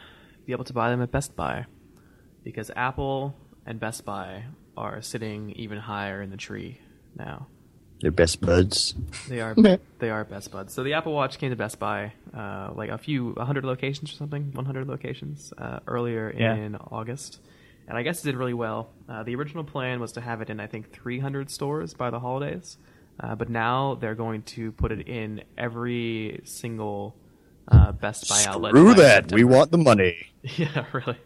[0.45, 1.65] be able to buy them at Best Buy
[2.43, 3.34] because Apple
[3.65, 4.43] and Best Buy
[4.75, 6.79] are sitting even higher in the tree
[7.15, 7.47] now.
[8.04, 8.95] They're best buds.
[9.30, 9.56] They are.
[9.99, 10.73] they are best buds.
[10.73, 14.15] So the Apple Watch came to Best Buy, uh, like a few, hundred locations or
[14.15, 16.54] something, one hundred locations uh, earlier yeah.
[16.54, 17.39] in August,
[17.88, 18.89] and I guess it did really well.
[19.08, 22.10] Uh, the original plan was to have it in, I think, three hundred stores by
[22.10, 22.78] the holidays,
[23.21, 27.15] uh, but now they're going to put it in every single
[27.69, 28.71] uh, Best Buy outlet.
[28.71, 29.23] Screw that!
[29.23, 29.36] September.
[29.36, 30.30] We want the money.
[30.41, 31.17] yeah, really.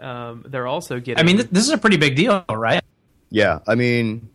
[0.00, 1.22] Um, they're also getting.
[1.22, 2.82] I mean, this is a pretty big deal, right?
[3.28, 4.30] Yeah, I mean,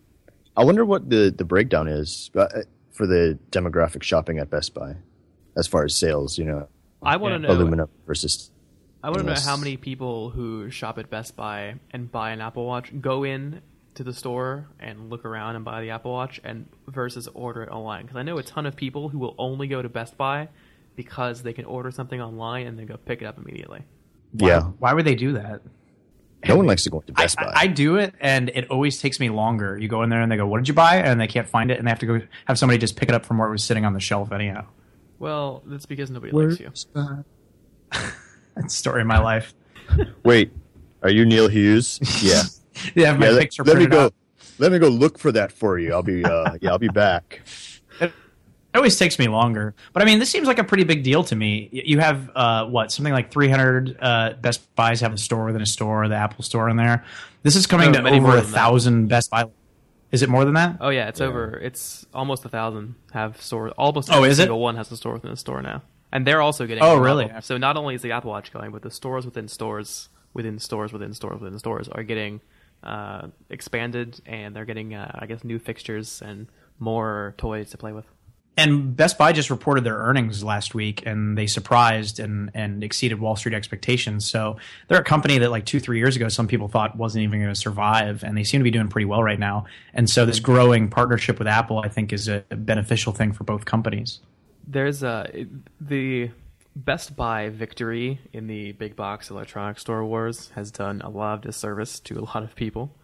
[0.55, 2.47] I wonder what the the breakdown is uh,
[2.91, 4.95] for the demographic shopping at Best Buy,
[5.55, 6.37] as far as sales.
[6.37, 6.67] You know,
[7.01, 8.51] I want to know aluminum versus.
[9.01, 12.39] I want to know how many people who shop at Best Buy and buy an
[12.39, 13.61] Apple Watch go in
[13.95, 17.69] to the store and look around and buy the Apple Watch, and versus order it
[17.69, 18.03] online.
[18.03, 20.49] Because I know a ton of people who will only go to Best Buy
[20.95, 23.81] because they can order something online and then go pick it up immediately.
[24.33, 24.61] Why, yeah.
[24.61, 25.61] Why would they do that?
[26.47, 27.51] No one likes to go to Best I, Buy.
[27.51, 29.77] I, I, do it, and it always takes me longer.
[29.77, 31.71] You go in there and they go, "What did you buy?" and they can't find
[31.71, 33.51] it, and they have to go have somebody just pick it up from where it
[33.51, 34.31] was sitting on the shelf.
[34.31, 34.65] Anyhow.
[35.19, 37.23] Well, that's because nobody Where's likes you.
[38.55, 39.53] that's story of my life.
[40.23, 40.51] Wait,
[41.01, 41.99] are you Neil Hughes?
[42.21, 42.43] Yeah.
[42.95, 43.63] yeah, my yeah, picture.
[43.63, 44.05] Let, let me go.
[44.05, 44.13] Out.
[44.57, 45.93] Let me go look for that for you.
[45.93, 46.25] I'll be.
[46.25, 47.41] Uh, yeah, I'll be back.
[48.73, 51.23] It always takes me longer, but I mean, this seems like a pretty big deal
[51.25, 51.69] to me.
[51.71, 55.65] You have uh, what something like 300 uh, Best Buys have a store within a
[55.67, 57.05] store, the Apple Store in there.
[57.43, 59.45] This is coming no, to over a thousand Best Buy.
[60.11, 60.77] Is it more than that?
[60.81, 61.27] Oh yeah, it's yeah.
[61.27, 61.55] over.
[61.57, 63.69] It's almost a thousand have store.
[63.71, 64.61] Almost oh, is single it?
[64.61, 66.83] one has a store within a store now, and they're also getting.
[66.83, 67.31] Oh really?
[67.41, 70.91] So not only is the Apple Watch going, but the stores within stores within stores
[70.91, 72.41] within stores within stores are getting
[72.83, 76.47] uh, expanded, and they're getting uh, I guess new fixtures and
[76.79, 78.05] more toys to play with.
[78.55, 83.19] And Best Buy just reported their earnings last week, and they surprised and and exceeded
[83.19, 84.29] Wall Street expectations.
[84.29, 87.39] So they're a company that like two three years ago, some people thought wasn't even
[87.39, 89.65] going to survive, and they seem to be doing pretty well right now.
[89.95, 93.65] And so this growing partnership with Apple, I think, is a beneficial thing for both
[93.65, 94.19] companies.
[94.67, 95.47] There's a
[95.81, 96.29] the
[96.75, 101.41] Best Buy victory in the big box electronics store wars has done a lot of
[101.41, 102.95] disservice to a lot of people,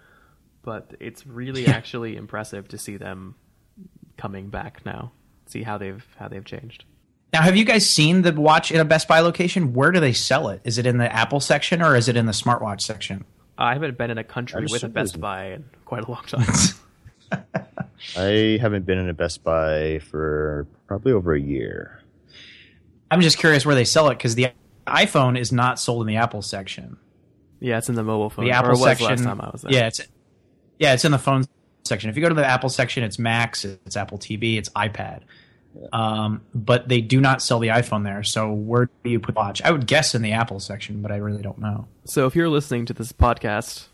[0.62, 3.34] but it's really actually impressive to see them
[4.16, 5.12] coming back now
[5.50, 6.86] see how they've how they've changed.
[7.34, 9.74] Now, have you guys seen the watch in a Best Buy location?
[9.74, 10.62] Where do they sell it?
[10.64, 13.26] Is it in the Apple section or is it in the smartwatch section?
[13.58, 16.48] I haven't been in a country with a Best Buy in quite a long time.
[18.18, 22.02] I haven't been in a Best Buy for probably over a year.
[23.12, 24.52] I'm just curious where they sell it because the
[24.88, 26.98] iPhone is not sold in the Apple section.
[27.60, 28.46] Yeah, it's in the mobile phone.
[28.46, 29.08] The Apple section.
[29.08, 29.74] Last time I was there.
[29.74, 30.02] Yeah, it's
[30.80, 31.44] yeah, it's in the phone
[31.84, 32.10] section.
[32.10, 35.22] If you go to the Apple section, it's Macs, it's Apple TV, it's iPad.
[35.94, 38.24] Um, but they do not sell the iPhone there.
[38.24, 39.62] So where do you put the watch?
[39.62, 41.88] I would guess in the Apple section, but I really don't know.
[42.06, 43.88] So if you're listening to this podcast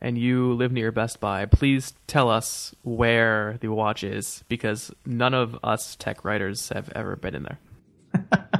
[0.00, 5.34] and you live near Best Buy, please tell us where the watch is because none
[5.34, 7.58] of us tech writers have ever been in there.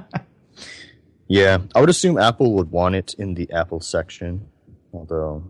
[1.28, 4.48] yeah, I would assume Apple would want it in the Apple section,
[4.92, 5.44] although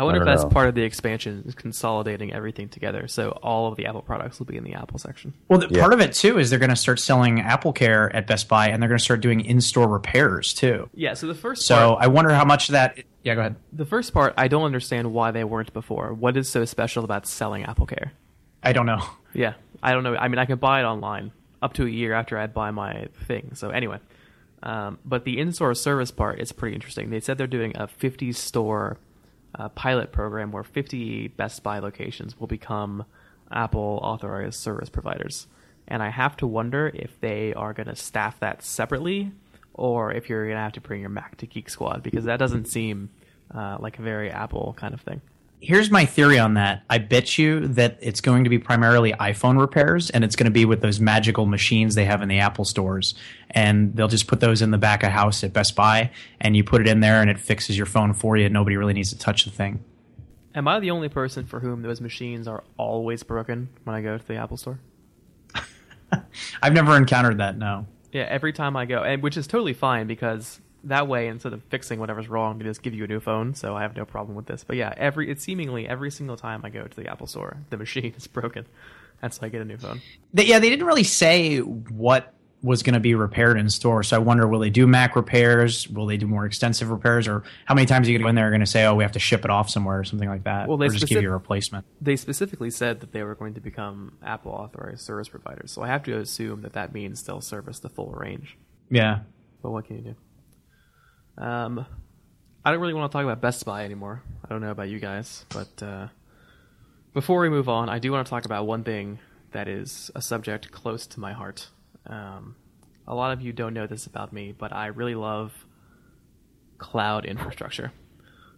[0.00, 0.48] I wonder I if that's know.
[0.48, 3.06] part of the expansion, is consolidating everything together.
[3.06, 5.34] So all of the Apple products will be in the Apple section.
[5.46, 5.78] Well, the, yeah.
[5.78, 8.68] part of it too is they're going to start selling Apple Care at Best Buy,
[8.68, 10.88] and they're going to start doing in-store repairs too.
[10.94, 11.12] Yeah.
[11.12, 11.66] So the first.
[11.66, 12.98] So part, I wonder how much that.
[13.22, 13.56] Yeah, go ahead.
[13.74, 16.14] The first part, I don't understand why they weren't before.
[16.14, 18.12] What is so special about selling Apple Care?
[18.62, 19.02] I don't know.
[19.32, 20.16] Yeah, I don't know.
[20.16, 21.30] I mean, I can buy it online
[21.62, 23.52] up to a year after I buy my thing.
[23.54, 24.00] So anyway,
[24.64, 27.10] um, but the in-store service part is pretty interesting.
[27.10, 28.98] They said they're doing a 50 store
[29.54, 33.04] uh, pilot program where 50 Best Buy locations will become
[33.50, 35.46] Apple authorized service providers.
[35.88, 39.32] And I have to wonder if they are going to staff that separately
[39.74, 42.38] or if you're going to have to bring your Mac to Geek Squad because that
[42.38, 43.10] doesn't seem
[43.52, 45.20] uh, like a very Apple kind of thing.
[45.62, 46.84] Here's my theory on that.
[46.88, 50.50] I bet you that it's going to be primarily iPhone repairs, and it's going to
[50.50, 53.14] be with those magical machines they have in the Apple stores.
[53.50, 56.64] And they'll just put those in the back of house at Best Buy, and you
[56.64, 58.48] put it in there, and it fixes your phone for you.
[58.48, 59.84] Nobody really needs to touch the thing.
[60.54, 64.16] Am I the only person for whom those machines are always broken when I go
[64.16, 64.80] to the Apple store?
[66.62, 67.58] I've never encountered that.
[67.58, 67.86] No.
[68.12, 71.62] Yeah, every time I go, and which is totally fine because that way instead of
[71.64, 73.54] fixing whatever's wrong, they just give you a new phone.
[73.54, 74.64] So I have no problem with this.
[74.64, 77.76] But yeah, every it's seemingly every single time I go to the Apple store, the
[77.76, 78.66] machine is broken.
[79.20, 80.00] That's why I get a new phone.
[80.32, 84.02] They, yeah, they didn't really say what was going to be repaired in store.
[84.02, 85.88] So I wonder, will they do Mac repairs?
[85.88, 87.26] Will they do more extensive repairs?
[87.26, 88.94] Or how many times are you going to go in there going to say, oh,
[88.94, 90.68] we have to ship it off somewhere or something like that?
[90.68, 91.86] Well, they or just specific- give you a replacement.
[92.00, 95.70] They specifically said that they were going to become Apple authorized service providers.
[95.72, 98.58] So I have to assume that that means they'll service the full range.
[98.90, 99.20] Yeah.
[99.62, 100.14] But what can you do?
[101.40, 101.86] Um,
[102.64, 104.22] I don't really want to talk about Best Buy anymore.
[104.44, 106.08] I don't know about you guys, but uh,
[107.14, 109.18] before we move on, I do want to talk about one thing
[109.52, 111.68] that is a subject close to my heart.
[112.06, 112.56] Um,
[113.08, 115.66] a lot of you don't know this about me, but I really love
[116.76, 117.92] cloud infrastructure.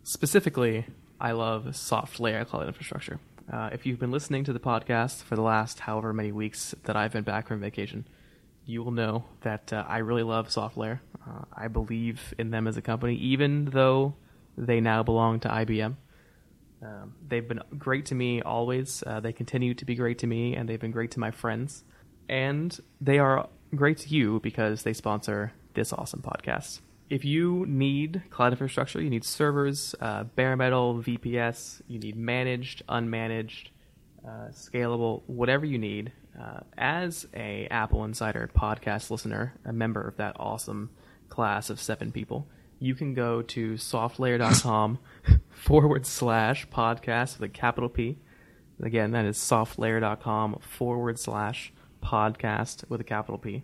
[0.02, 0.84] Specifically,
[1.20, 3.20] I love SoftLayer cloud infrastructure.
[3.50, 6.96] Uh, if you've been listening to the podcast for the last however many weeks that
[6.96, 8.08] I've been back from vacation,
[8.66, 10.98] you will know that uh, I really love SoftLayer.
[11.26, 14.14] Uh, I believe in them as a company, even though
[14.56, 15.96] they now belong to IBM.
[16.82, 19.04] Um, they've been great to me always.
[19.06, 21.84] Uh, they continue to be great to me, and they've been great to my friends.
[22.28, 26.80] And they are great to you because they sponsor this awesome podcast.
[27.08, 32.82] If you need cloud infrastructure, you need servers, uh, bare metal, VPS, you need managed,
[32.88, 33.68] unmanaged,
[34.26, 36.12] uh, scalable, whatever you need.
[36.40, 40.88] Uh, as a AppleInsider podcast listener, a member of that awesome
[41.32, 42.46] class of seven people,
[42.78, 44.98] you can go to softlayer.com
[45.50, 48.18] forward slash podcast with a capital P.
[48.82, 51.72] Again, that is softlayer.com forward slash
[52.04, 53.62] podcast with a capital P.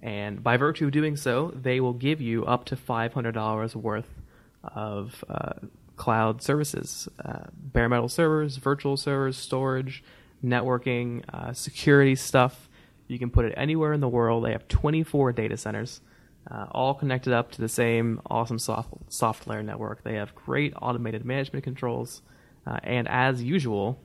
[0.00, 4.20] And by virtue of doing so, they will give you up to $500 worth
[4.62, 5.54] of uh,
[5.96, 10.04] cloud services uh, bare metal servers, virtual servers, storage,
[10.44, 12.68] networking, uh, security stuff.
[13.08, 14.44] You can put it anywhere in the world.
[14.44, 16.00] They have 24 data centers,
[16.48, 20.04] uh, all connected up to the same awesome soft, layer network.
[20.04, 22.22] They have great automated management controls.
[22.66, 24.00] Uh, and as usual,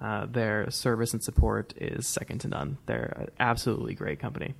[0.00, 2.78] uh, their service and support is second to none.
[2.86, 4.54] They're an absolutely great company.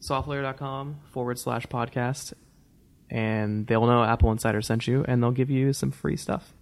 [0.00, 2.34] Softlayer.com forward slash podcast,
[3.10, 6.54] and they'll know AppleInsider sent you, and they'll give you some free stuff.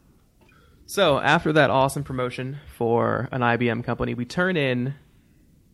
[0.86, 4.94] So after that awesome promotion for an IBM company, we turn in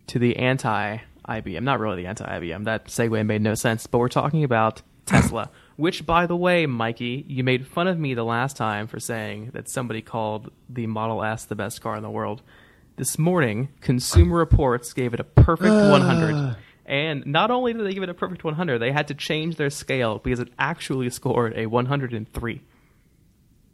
[0.09, 1.63] to the anti IBM.
[1.63, 2.65] Not really the anti IBM.
[2.65, 5.51] That segue made no sense, but we're talking about Tesla.
[5.77, 9.51] Which, by the way, Mikey, you made fun of me the last time for saying
[9.55, 12.43] that somebody called the Model S the best car in the world.
[12.97, 15.89] This morning, Consumer Reports gave it a perfect uh.
[15.89, 16.57] 100.
[16.85, 19.71] And not only did they give it a perfect 100, they had to change their
[19.71, 22.61] scale because it actually scored a 103.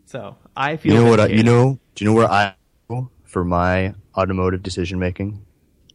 [0.06, 0.94] So I feel.
[0.94, 1.20] You know what?
[1.20, 1.78] I, you know?
[1.94, 2.54] Do you know where I
[2.88, 5.44] go for my automotive decision making?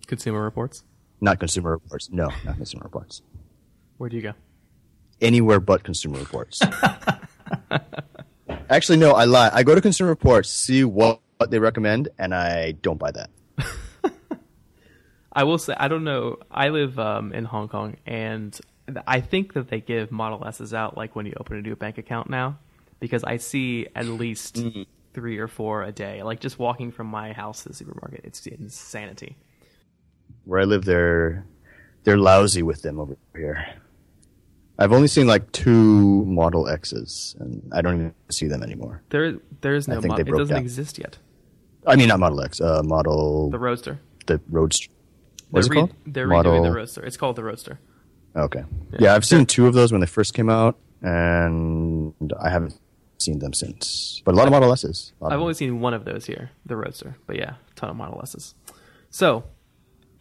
[0.05, 0.83] Consumer Reports.
[1.24, 2.09] Not Consumer Reports.
[2.11, 3.21] No, not Consumer Reports.
[3.97, 4.34] Where do you go?
[5.21, 6.61] Anywhere but Consumer Reports.
[8.69, 9.49] Actually, no, I lie.
[9.53, 13.30] I go to Consumer Reports, see what, what they recommend, and I don't buy that.
[15.34, 16.39] I will say I don't know.
[16.51, 18.59] I live um, in Hong Kong, and
[19.07, 21.97] I think that they give Model S's out like when you open a new bank
[21.97, 22.59] account now,
[22.99, 24.61] because I see at least
[25.13, 26.21] three or four a day.
[26.21, 29.38] Like just walking from my house to the supermarket, it's insanity.
[30.45, 31.45] Where I live, they're
[32.03, 33.65] they're lousy with them over here.
[34.77, 39.03] I've only seen like two Model X's, and I don't even see them anymore.
[39.09, 39.97] There, there is no.
[39.97, 40.61] I think they it doesn't down.
[40.63, 41.17] exist yet.
[41.85, 43.99] I mean, not Model X, uh, Model The Roadster.
[44.25, 44.89] the Roadster.
[45.51, 45.93] What's it called?
[46.07, 46.53] They're Model.
[46.53, 47.05] redoing the Roadster.
[47.05, 47.79] It's called the Roadster.
[48.35, 48.63] Okay.
[48.99, 49.13] Yeah.
[49.13, 52.75] I've seen two of those when they first came out, and I haven't
[53.19, 54.21] seen them since.
[54.25, 55.13] But a lot of Model S's.
[55.21, 57.15] A lot of I've only seen one of those here, the Roadster.
[57.27, 58.55] But yeah, a ton of Model S's.
[59.11, 59.43] So,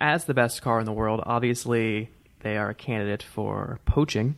[0.02, 4.36] as the best car in the world, obviously they are a candidate for poaching,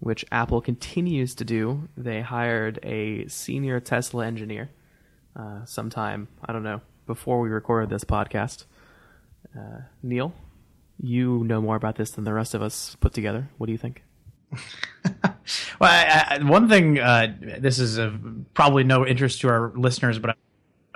[0.00, 1.88] which Apple continues to do.
[1.96, 4.70] They hired a senior Tesla engineer
[5.38, 8.64] uh, sometime, I don't know, before we recorded this podcast.
[9.56, 10.32] Uh, Neil,
[10.98, 13.50] you know more about this than the rest of us put together.
[13.58, 14.02] What do you think?
[15.78, 17.98] well, I, I, one thing, uh, this is
[18.54, 20.38] probably no interest to our listeners, but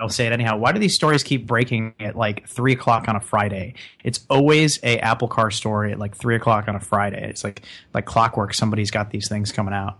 [0.01, 0.57] I'll say it anyhow.
[0.57, 3.75] Why do these stories keep breaking at like three o'clock on a Friday?
[4.03, 7.23] It's always a Apple Car story at like three o'clock on a Friday.
[7.29, 7.61] It's like
[7.93, 8.55] like clockwork.
[8.55, 9.99] Somebody's got these things coming out.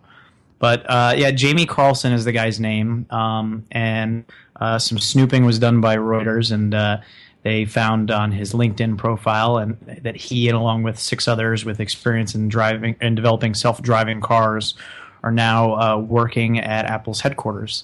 [0.57, 4.25] But uh, yeah, Jamie Carlson is the guy's name, um, and
[4.59, 6.97] uh, some snooping was done by Reuters, and uh,
[7.43, 11.79] they found on his LinkedIn profile and that he, and along with six others with
[11.79, 14.75] experience in driving and developing self-driving cars,
[15.23, 17.83] are now uh, working at Apple's headquarters.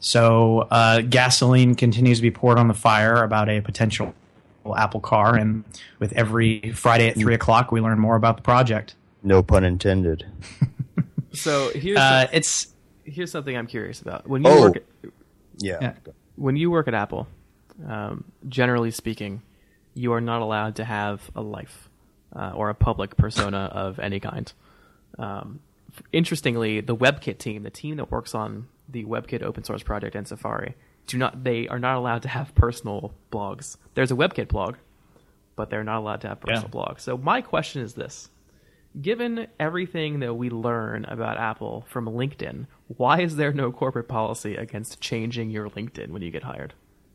[0.00, 4.14] So uh, gasoline continues to be poured on the fire about a potential
[4.76, 5.64] Apple car, and
[5.98, 8.94] with every Friday at three o'clock, we learn more about the project.
[9.22, 10.26] No pun intended.
[11.32, 12.74] So here's Uh, it's
[13.04, 14.26] here's something I'm curious about.
[14.26, 14.60] When you Oh.
[14.62, 14.82] work at,
[15.58, 15.78] Yeah.
[15.80, 15.92] Yeah.
[16.36, 17.28] when you work at Apple,
[17.86, 19.42] um, generally speaking,
[19.94, 21.88] you are not allowed to have a life
[22.34, 24.52] uh, or a public persona of any kind.
[25.18, 25.60] Um,
[25.94, 30.14] f- interestingly, the WebKit team, the team that works on the WebKit open source project
[30.14, 30.74] and Safari,
[31.06, 33.76] do not they are not allowed to have personal blogs.
[33.94, 34.76] There's a WebKit blog,
[35.56, 36.80] but they're not allowed to have personal Yeah.
[36.80, 37.00] blogs.
[37.00, 38.30] So my question is this:
[39.00, 44.56] Given everything that we learn about Apple from LinkedIn, why is there no corporate policy
[44.56, 46.74] against changing your LinkedIn when you get hired?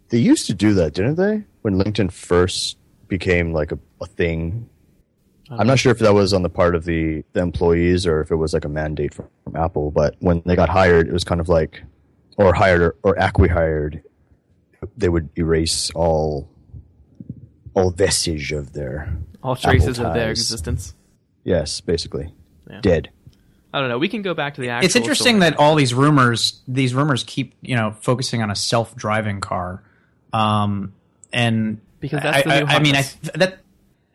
[0.10, 1.44] They used to do that, didn't they?
[1.64, 4.70] When LinkedIn first became like a, a thing.
[5.50, 8.32] I'm not sure if that was on the part of the, the employees or if
[8.32, 11.24] it was like a mandate from, from Apple, but when they got hired, it was
[11.24, 11.84] kind of like,
[12.38, 14.02] or hired or, or acqui-hired,
[14.98, 16.50] they would erase all
[17.76, 20.94] all vestige of their All traces of their existence.
[21.44, 22.32] yes, basically
[22.70, 22.82] Yeah.
[22.82, 23.10] dead.
[23.74, 23.98] I don't know.
[23.98, 24.86] We can go back to the actual.
[24.86, 25.50] it's interesting story.
[25.52, 29.82] that all these rumors these rumors keep you know focusing on a self-driving car
[30.32, 30.94] um
[31.32, 33.04] and Because that's I, the new I, I mean I
[33.36, 33.60] that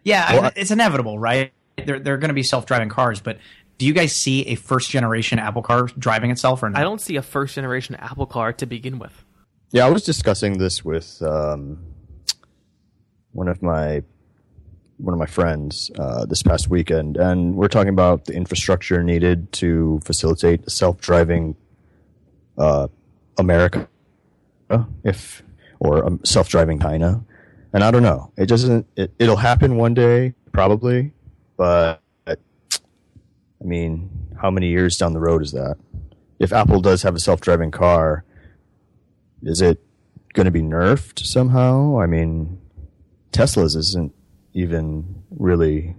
[0.09, 1.52] yeah Well, I- I- it's inevitable right
[1.86, 3.38] there, there are going to be self-driving cars but
[3.78, 7.00] do you guys see a first generation apple car driving itself or not I don't
[7.00, 9.24] see a first generation Apple car to begin with.
[9.70, 11.78] Yeah, I was discussing this with um,
[13.32, 14.02] one of my
[14.96, 19.52] one of my friends uh, this past weekend, and we're talking about the infrastructure needed
[19.52, 21.54] to facilitate a self-driving
[22.56, 22.88] uh,
[23.38, 23.86] America,
[25.04, 25.42] if
[25.78, 27.22] or a self-driving China.
[27.72, 28.32] And I don't know.
[28.36, 28.86] It doesn't.
[28.96, 31.12] It, it'll happen one day, probably,
[31.56, 32.02] but
[33.60, 34.10] I mean,
[34.40, 35.76] how many years down the road is that?
[36.38, 38.24] If Apple does have a self-driving car,
[39.42, 39.82] is it
[40.34, 42.00] going to be nerfed somehow?
[42.00, 42.60] I mean,
[43.32, 44.14] Tesla's isn't
[44.54, 45.96] even really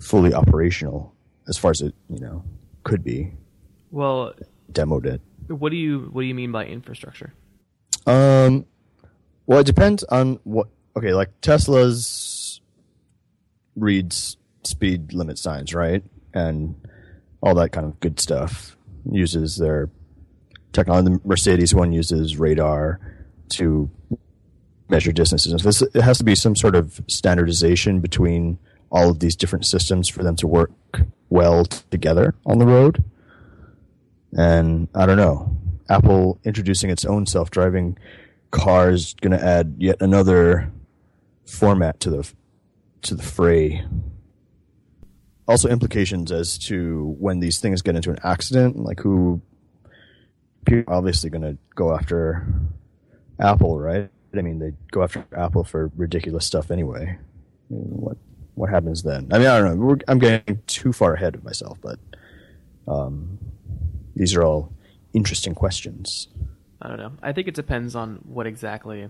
[0.00, 1.14] fully operational
[1.48, 2.42] as far as it, you know,
[2.84, 3.32] could be.
[3.90, 4.32] Well,
[4.72, 5.20] Demoed it.
[5.48, 7.34] what do you what do you mean by infrastructure?
[8.06, 8.64] Um,
[9.48, 10.68] well, it depends on what.
[10.96, 12.60] Okay, like Tesla's
[13.76, 16.74] reads speed limit signs, right, and
[17.40, 18.76] all that kind of good stuff.
[19.10, 19.88] Uses their
[20.72, 21.14] technology.
[21.14, 23.00] The Mercedes one uses radar
[23.54, 23.90] to
[24.90, 25.62] measure distances.
[25.62, 28.58] This, it has to be some sort of standardization between
[28.90, 30.72] all of these different systems for them to work
[31.30, 33.02] well together on the road.
[34.32, 35.56] And I don't know.
[35.88, 38.02] Apple introducing its own self-driving car
[38.52, 40.70] is going to add yet another
[41.46, 42.32] format to the
[43.02, 43.84] to the fray.
[45.46, 49.40] Also, implications as to when these things get into an accident, like who.
[50.66, 52.46] People are obviously going to go after
[53.40, 54.10] Apple, right?
[54.36, 57.18] I mean, they go after Apple for ridiculous stuff anyway.
[57.68, 58.18] What
[58.54, 59.28] what happens then?
[59.32, 59.86] I mean, I don't know.
[59.86, 61.98] We're, I'm getting too far ahead of myself, but
[62.86, 63.38] um,
[64.16, 64.72] these are all
[65.14, 66.28] interesting questions.
[66.80, 67.12] I don't know.
[67.22, 69.08] I think it depends on what exactly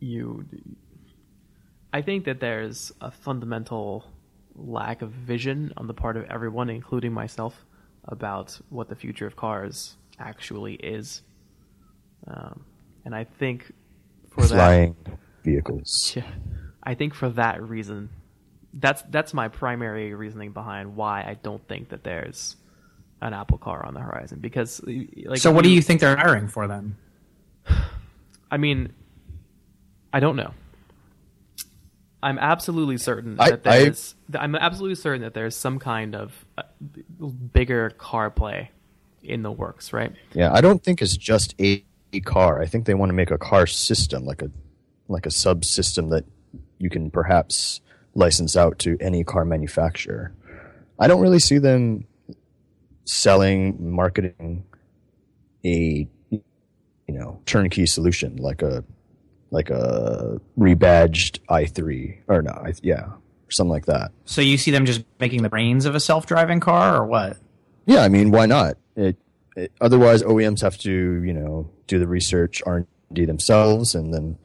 [0.00, 0.44] you.
[1.92, 4.04] I think that there's a fundamental
[4.54, 7.64] lack of vision on the part of everyone, including myself,
[8.06, 11.22] about what the future of cars actually is.
[12.26, 12.64] Um,
[13.04, 13.72] and I think
[14.30, 14.96] for that, Flying
[15.44, 16.12] vehicles.
[16.16, 16.30] Yeah.
[16.82, 18.10] I think for that reason,
[18.74, 22.56] that's that's my primary reasoning behind why I don't think that there's
[23.22, 24.40] an Apple car on the horizon.
[24.40, 26.96] Because, like, so what do you think they're hiring for then
[28.50, 28.92] I mean,
[30.12, 30.52] I don't know.
[32.22, 34.14] I'm absolutely certain I- that there's.
[34.34, 36.62] I'm absolutely certain that there's some kind of uh,
[37.52, 38.70] bigger car play
[39.22, 40.12] in the works, right?
[40.34, 42.60] Yeah, I don't think it's just a, a car.
[42.60, 44.50] I think they want to make a car system, like a
[45.08, 46.24] like a subsystem that
[46.78, 47.80] you can perhaps
[48.14, 50.32] license out to any car manufacturer.
[50.98, 52.04] I don't really see them
[53.04, 54.64] selling, marketing
[55.64, 56.40] a you
[57.08, 58.82] know turnkey solution like a
[59.52, 63.10] like a rebadged i3 or no, I, yeah,
[63.50, 64.10] something like that.
[64.24, 67.36] So you see them just making the brains of a self-driving car, or what?
[67.86, 68.78] Yeah, I mean, why not?
[68.96, 69.16] It,
[69.56, 74.12] it, otherwise, OEMs have to, you know, do the research R and D themselves, and
[74.12, 74.38] then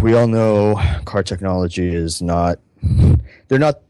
[0.00, 2.60] we all know car technology is not.
[3.48, 3.80] They're not.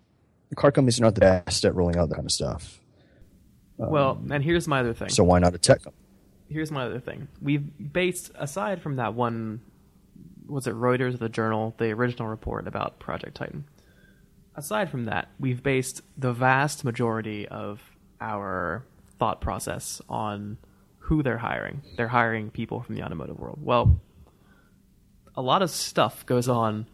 [0.56, 2.80] Car companies are not the best at rolling out that kind of stuff.
[3.90, 5.08] Well, um, and here's my other thing.
[5.08, 6.02] So why not a tech company?
[6.52, 7.28] here's my other thing.
[7.40, 9.60] We've based aside from that one
[10.46, 13.64] was it Reuters the Journal, the original report about Project Titan.
[14.54, 17.80] Aside from that, we've based the vast majority of
[18.20, 18.84] our
[19.18, 20.58] thought process on
[20.98, 21.82] who they're hiring.
[21.96, 23.60] They're hiring people from the automotive world.
[23.62, 23.98] Well,
[25.34, 26.86] a lot of stuff goes on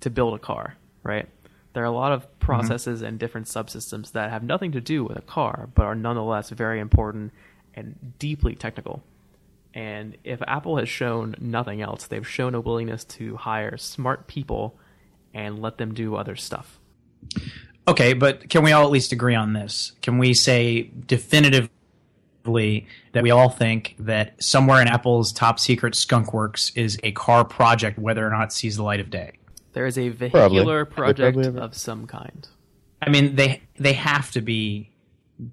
[0.00, 1.28] to build a car, right?
[1.72, 3.08] There are a lot of processes mm-hmm.
[3.08, 6.80] and different subsystems that have nothing to do with a car, but are nonetheless very
[6.80, 7.32] important
[7.74, 9.02] and deeply technical.
[9.74, 14.76] And if Apple has shown nothing else, they've shown a willingness to hire smart people
[15.32, 16.78] and let them do other stuff.
[17.88, 19.92] Okay, but can we all at least agree on this?
[20.02, 21.70] Can we say definitively
[23.12, 27.44] that we all think that somewhere in Apple's top secret skunk works is a car
[27.44, 29.32] project, whether or not it sees the light of day?
[29.72, 31.14] There is a vehicular probably.
[31.14, 32.46] project of some kind.
[33.00, 34.90] I mean, they they have to be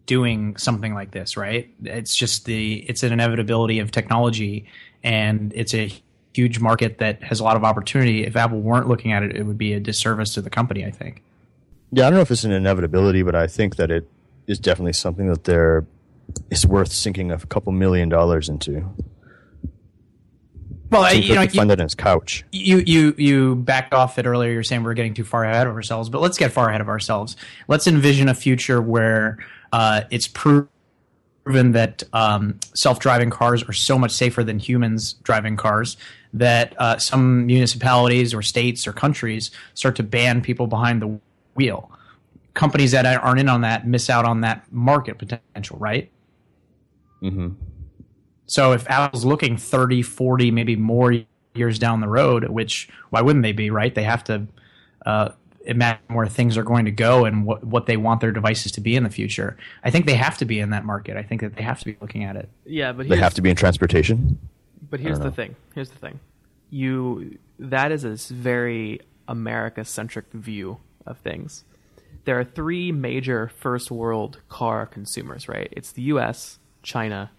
[0.05, 1.70] doing something like this, right?
[1.84, 4.67] It's just the it's an inevitability of technology,
[5.03, 5.91] and it's a
[6.34, 8.26] huge market that has a lot of opportunity.
[8.26, 10.86] If Apple weren't looking at it, it would be a disservice to the company.
[10.86, 11.24] I think.
[11.91, 14.07] Yeah, I don't know if it's an inevitability, but I think that it
[14.45, 15.86] is definitely something that they're
[16.51, 18.88] it's worth sinking a couple million dollars into.
[20.89, 22.43] Well, you know, that in his couch.
[22.51, 24.51] You you you backed off it earlier.
[24.51, 26.89] You're saying we're getting too far ahead of ourselves, but let's get far ahead of
[26.89, 27.35] ourselves.
[27.67, 29.37] Let's envision a future where
[29.71, 30.69] uh, it's proven
[31.45, 35.95] that um, self-driving cars are so much safer than humans driving cars
[36.33, 41.19] that uh, some municipalities or states or countries start to ban people behind the
[41.53, 41.91] wheel.
[42.55, 46.11] Companies that aren't in on that miss out on that market potential, right?
[47.21, 47.49] Mm-hmm.
[48.50, 51.14] So if Apple's looking 30, 40, maybe more
[51.54, 53.93] years down the road, which why wouldn't they be, right?
[53.93, 54.47] They have to
[55.06, 55.30] uh,
[55.66, 58.82] imagine where things are going to go and what, what they want their devices to
[58.82, 59.56] be in the future.
[59.84, 61.16] I think they have to be in that market.
[61.16, 62.50] I think that they have to be looking at it.
[62.66, 64.39] Yeah, but they have to be in transportation.
[64.89, 65.56] But here's the thing.
[65.76, 66.20] Here's the thing.
[66.72, 71.66] You that is a very America centric view of things.
[72.26, 75.72] There are three major first world car consumers, right?
[75.72, 77.32] It's the U.S., China,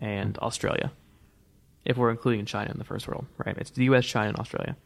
[0.00, 0.92] and Australia.
[1.84, 3.56] If we're including China in the first world, right?
[3.58, 4.76] It's the U.S., China, and Australia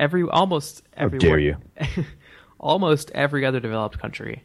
[0.00, 1.56] every almost every How dare you?
[2.58, 4.42] almost every other developed country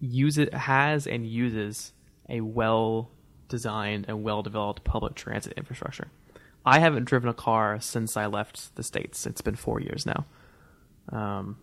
[0.00, 1.92] use it has and uses
[2.28, 3.08] a well
[3.48, 6.08] designed and well developed public transit infrastructure.
[6.66, 9.24] I haven't driven a car since I left the states.
[9.24, 10.26] It's been four years now.
[11.10, 11.58] Um,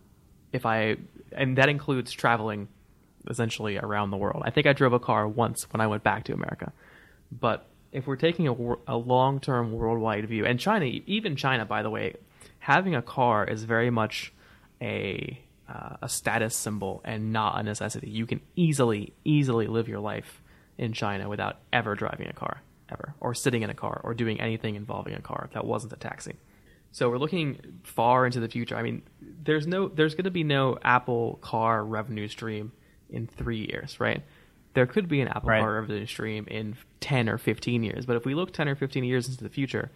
[0.52, 0.96] if I
[1.30, 2.68] and that includes traveling
[3.28, 4.42] essentially around the world.
[4.44, 6.72] I think I drove a car once when I went back to America,
[7.38, 8.52] but if we're taking a,
[8.88, 12.16] a long term worldwide view, and China, even China, by the way,
[12.58, 14.32] having a car is very much
[14.80, 18.10] a uh, a status symbol and not a necessity.
[18.10, 20.42] You can easily easily live your life
[20.76, 24.40] in China without ever driving a car ever or sitting in a car or doing
[24.40, 26.34] anything involving a car that wasn't a taxi.
[26.92, 28.76] So we're looking far into the future.
[28.76, 32.72] I mean, there's no there's going to be no Apple car revenue stream
[33.08, 34.22] in 3 years, right?
[34.74, 35.60] There could be an Apple right.
[35.60, 39.04] car revenue stream in 10 or 15 years, but if we look 10 or 15
[39.04, 39.90] years into the future,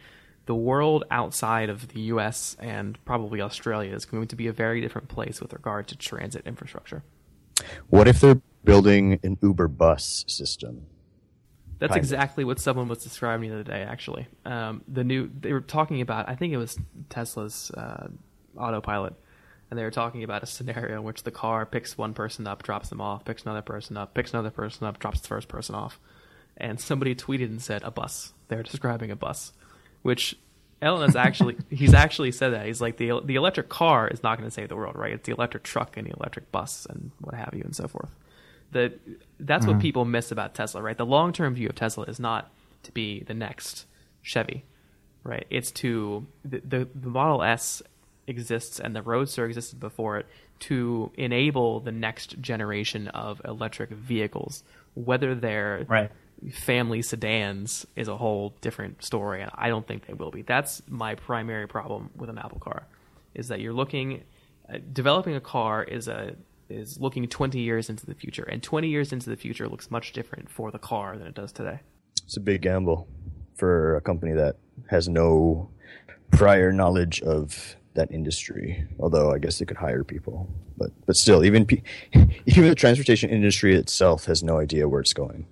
[0.47, 4.81] the world outside of the US and probably Australia is going to be a very
[4.81, 7.03] different place with regard to transit infrastructure.
[7.89, 10.87] What if they're building an Uber bus system?
[11.79, 12.49] That's kind exactly of.
[12.49, 13.83] what someone was describing the other day.
[13.83, 16.29] Actually, um, the new they were talking about.
[16.29, 18.09] I think it was Tesla's uh,
[18.57, 19.15] autopilot,
[19.71, 22.63] and they were talking about a scenario in which the car picks one person up,
[22.63, 25.75] drops them off, picks another person up, picks another person up, drops the first person
[25.75, 26.01] off,
[26.57, 28.33] and somebody tweeted and said a bus.
[28.49, 29.53] They're describing a bus
[30.03, 30.37] which
[30.81, 34.39] Elon has actually he's actually said that he's like the the electric car is not
[34.39, 35.13] going to save the world, right?
[35.13, 38.15] It's the electric truck and the electric bus and what have you and so forth.
[38.73, 38.99] That
[39.41, 39.75] that's mm-hmm.
[39.75, 40.97] what people miss about Tesla, right?
[40.97, 42.51] The long term view of Tesla is not
[42.85, 43.87] to be the next
[44.23, 44.65] Chevy,
[45.25, 45.47] right?
[45.51, 47.83] It's to the, the the Model S
[48.29, 50.27] exists and the Roadster existed before it
[50.61, 54.63] to enable the next generation of electric vehicles,
[54.95, 56.11] whether they're right
[56.51, 60.43] family sedans is a whole different story, and I don't think they will be.
[60.43, 62.87] That's my primary problem with an Apple car,
[63.35, 64.23] is that you're looking,
[64.73, 66.37] uh, developing a car is a
[66.69, 70.13] is looking 20 years into the future, and 20 years into the future looks much
[70.13, 71.81] different for the car than it does today.
[72.25, 73.09] It's a big gamble
[73.57, 74.57] for a company that
[74.91, 75.71] has no
[76.31, 78.87] prior knowledge of that industry.
[78.99, 81.83] Although I guess they could hire people, but but still, even pe-
[82.47, 85.47] even the transportation industry itself has no idea where it's going.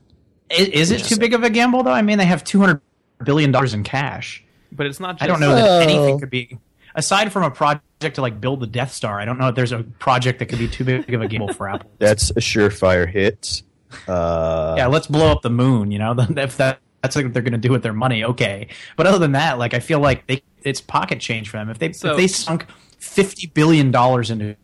[0.51, 1.93] Is, is it too big of a gamble though?
[1.93, 2.81] I mean, they have two hundred
[3.25, 4.43] billion dollars in cash.
[4.73, 5.19] But it's not.
[5.19, 5.79] Just, I don't know that Oh.
[5.81, 6.59] anything could be
[6.95, 9.21] aside from a project to like build the Death Star.
[9.21, 11.53] I don't know if there's a project that could be too big of a gamble
[11.53, 11.91] for Apple.
[11.99, 13.63] That's a surefire hit.
[14.09, 15.91] Uh, yeah, let's blow up the moon.
[15.91, 18.69] You know, if that that's what they're going to do with their money, okay.
[18.97, 21.71] But other than that, like I feel like they it's pocket change for them.
[21.71, 22.67] If they So- if they sunk
[22.99, 24.57] fifty billion dollars into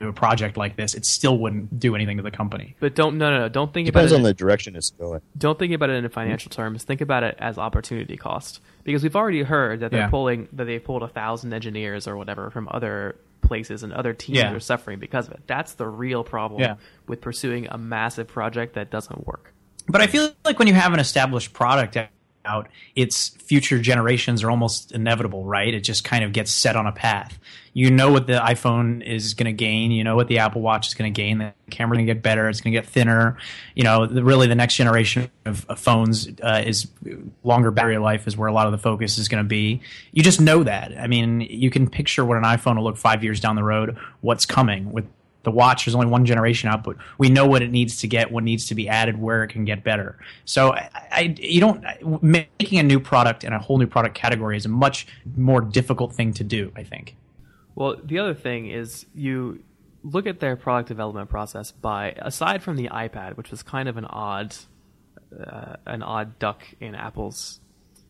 [0.00, 2.76] a project like this, it still wouldn't do anything to the company.
[2.80, 4.20] But don't no no no don't think depends about it.
[4.20, 5.20] on the direction it's going.
[5.38, 6.84] don't think about it in financial terms.
[6.84, 10.08] Think about it as opportunity cost, because we've already heard that they're Yeah.
[10.10, 14.38] pulling that they pulled a thousand engineers or whatever from other places, and other teams
[14.38, 14.52] Yeah.
[14.52, 15.42] are suffering because of it.
[15.46, 16.74] That's the real problem Yeah.
[17.06, 19.52] with pursuing a massive project that doesn't work.
[19.86, 21.96] But I feel like when you have an established product
[22.44, 25.72] out, its future generations are almost inevitable, right?
[25.72, 27.38] It just kind of gets set on a path.
[27.72, 29.90] You know what the iPhone is going to gain.
[29.90, 31.38] You know what the Apple Watch is going to gain.
[31.38, 32.48] The camera's going to get better.
[32.48, 33.36] It's going to get thinner.
[33.74, 36.86] You know, the, really the next generation of, of phones uh, is
[37.42, 39.80] longer battery life is where a lot of the focus is going to be.
[40.12, 40.96] You just know that.
[40.96, 43.98] I mean, you can picture what an iPhone will look five years down the road.
[44.20, 45.06] What's coming with
[45.44, 48.30] the watch there's only one generation out but we know what it needs to get
[48.30, 50.18] what needs to be added where it can get better.
[50.44, 51.84] So I, I you don't
[52.22, 56.14] making a new product and a whole new product category is a much more difficult
[56.14, 57.16] thing to do i think.
[57.74, 59.62] Well, the other thing is you
[60.04, 63.96] look at their product development process by aside from the iPad, which was kind of
[63.96, 64.54] an odd,
[65.44, 67.60] uh, an odd duck in Apple's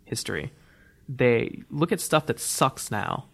[0.05, 0.53] history.
[1.09, 3.27] They look at stuff that sucks now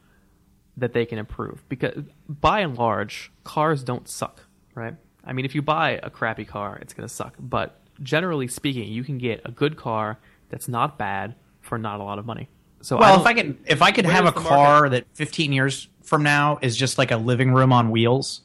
[0.81, 4.95] that they can improve because by and large, cars don't suck, right?
[5.25, 8.89] I mean, if you buy a crappy car, it's going to suck, but generally speaking,
[8.91, 10.19] you can get a good car
[10.49, 12.49] that's not bad for not a lot of money.
[12.83, 14.91] So well don't- if i could if i could have a car market?
[14.91, 18.41] that 15 years from now is just like a living room on wheels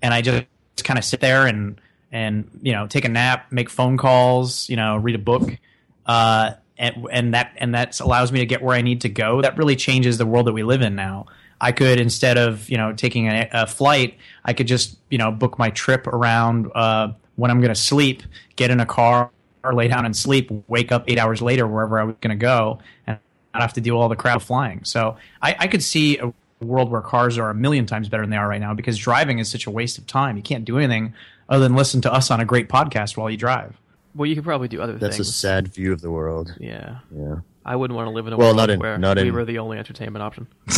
[0.00, 0.46] and i just
[0.84, 1.80] kind of sit there and
[2.12, 5.58] and you know take a nap make phone calls you know read a book
[6.06, 9.42] uh and, and that and that allows me to get where i need to go
[9.42, 11.26] that really changes the world that we live in now
[11.62, 15.30] i could instead of you know taking a, a flight i could just you know
[15.30, 18.22] book my trip around uh when i'm going to sleep
[18.56, 19.30] get in a car
[19.64, 22.40] or lay down and sleep wake up eight hours later wherever i was going to
[22.40, 23.16] go and
[23.54, 26.32] not have to do all the crap of flying so I, I could see a
[26.60, 29.38] world where cars are a million times better than they are right now because driving
[29.38, 31.14] is such a waste of time you can't do anything
[31.48, 33.78] other than listen to us on a great podcast while you drive
[34.14, 35.00] well, you could probably do other things.
[35.16, 36.54] That's a sad view of the world.
[36.60, 36.98] Yeah.
[37.16, 37.36] Yeah.
[37.64, 39.32] I wouldn't want to live in a Well, world not in- where not we in-
[39.32, 40.46] were the only entertainment option.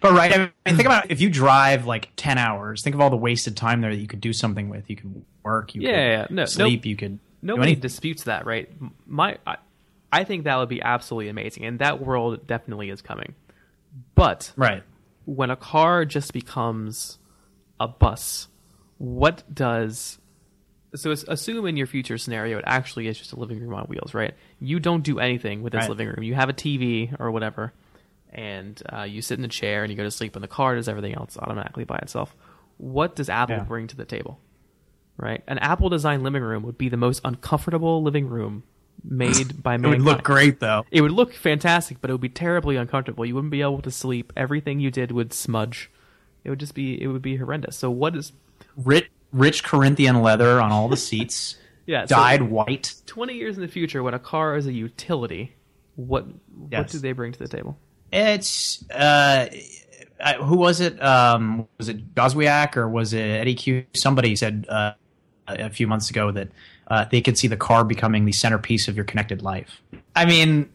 [0.00, 2.82] But right, I mean, think about if you drive like ten hours.
[2.82, 4.88] Think of all the wasted time there that you could do something with.
[4.88, 5.74] You could work.
[5.74, 5.88] You Yeah,
[6.26, 6.36] could yeah.
[6.36, 6.84] No, sleep.
[6.84, 7.18] no- you could.
[7.40, 8.68] Nobody disputes that, right?
[9.06, 9.56] My, I,
[10.12, 13.34] I think that would be absolutely amazing, and that world definitely is coming.
[14.16, 14.82] But right.
[15.24, 17.18] when a car just becomes
[17.78, 18.48] a bus,
[18.98, 20.18] what does
[20.94, 24.14] so assume in your future scenario it actually is just a living room on wheels,
[24.14, 24.34] right?
[24.58, 25.90] You don't do anything with this Right.
[25.90, 26.22] living room.
[26.22, 27.72] You have a TV or whatever,
[28.32, 30.74] and uh, you sit in the chair and you go to sleep, and the car
[30.74, 32.34] does everything else automatically by itself.
[32.76, 33.62] What does Apple Yeah.
[33.64, 34.40] bring to the table?
[35.16, 38.62] Right, an Apple designed living room would be the most uncomfortable living room
[39.02, 40.04] made by It mankind.
[40.04, 40.84] would look great though.
[40.92, 43.26] It would look fantastic, but it would be terribly uncomfortable.
[43.26, 44.32] You wouldn't be able to sleep.
[44.36, 45.90] Everything you did would smudge.
[46.44, 47.76] It would just be it would be horrendous.
[47.76, 48.30] So what is
[48.76, 51.56] Rich, rich Corinthian leather on all the seats.
[51.84, 52.94] Yeah, so- dyed white.
[53.06, 55.56] 20 years in the future when a car is a utility,
[55.96, 57.76] what what do they bring to the table?
[58.12, 59.48] It's uh,
[60.40, 61.02] who was it?
[61.02, 63.84] Um, was it Joswiak or was it Eddy Cue?
[63.94, 64.92] Somebody said uh,
[65.46, 66.48] a few months ago that
[66.88, 69.80] uh, they could see the car becoming the centerpiece of your connected life.
[70.16, 70.70] I mean,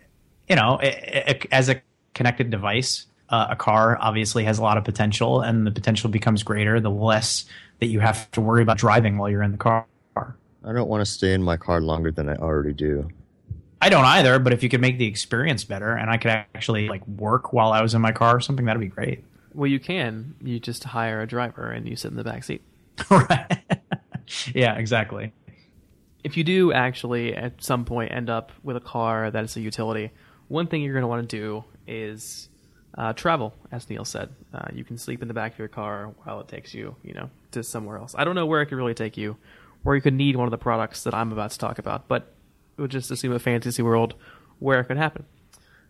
[0.48, 1.82] you know, a- a- as a
[2.14, 6.44] connected device, uh, a car obviously has a lot of potential, and the potential becomes
[6.44, 7.46] greater the less
[7.80, 9.86] that you have to worry about driving while you're in the car.
[10.16, 13.10] I don't want to stay in my car longer than I already do.
[13.84, 16.88] I don't either, but if you could make the experience better and I could actually
[16.88, 19.26] like work while I was in my car or something, that'd be great.
[19.54, 20.36] Well, you can.
[20.42, 22.62] You just hire a driver and you sit in the back seat.
[23.12, 23.60] right.
[24.56, 25.34] yeah, exactly.
[26.24, 29.60] If you do actually at some point end up with a car that is a
[29.60, 30.12] utility,
[30.48, 32.48] one thing you're going to want to do is
[32.98, 34.30] uh, travel, as Neil said.
[34.54, 37.14] Uh, you can sleep in the back of your car while it takes you, you
[37.14, 38.16] know, to somewhere else.
[38.18, 39.36] I don't know where it could really take you,
[39.82, 42.34] where you could need one of the products that I'm about to talk about, but
[42.78, 44.16] we'll just assume a fantasy world
[44.60, 45.26] where it could happen.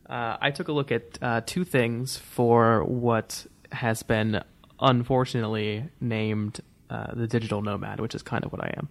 [0.10, 4.44] Uh, I took a look at uh, two things for what has been
[4.80, 6.60] unfortunately named
[6.90, 8.90] uh, the digital nomad, which is kind of what I am,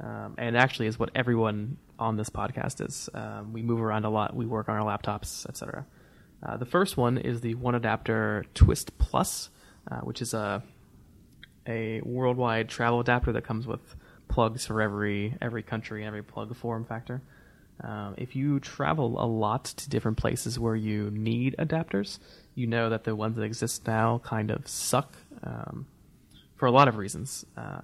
[0.00, 3.08] um, and actually is what everyone on this podcast is.
[3.14, 5.84] Um, we move around a lot, we work on our laptops, etc.
[6.42, 9.50] Uh, the first one is the one adapter Twist Plus,
[9.90, 10.62] uh, which is a
[11.66, 13.96] a worldwide travel adapter that comes with
[14.34, 17.22] plugs for every every country and every plug form factor.
[17.80, 22.18] Um, if you travel a lot to different places where you need adapters,
[22.56, 25.14] you know that the ones that exist now kind of suck
[25.44, 25.86] um,
[26.56, 27.46] for a lot of reasons.
[27.56, 27.82] Uh,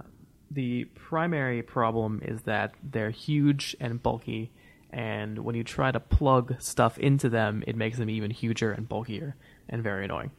[0.49, 4.51] the primary problem is that they're huge and bulky,
[4.91, 8.89] and when you try to plug stuff into them, it makes them even huger and
[8.89, 9.35] bulkier
[9.69, 10.31] and very annoying.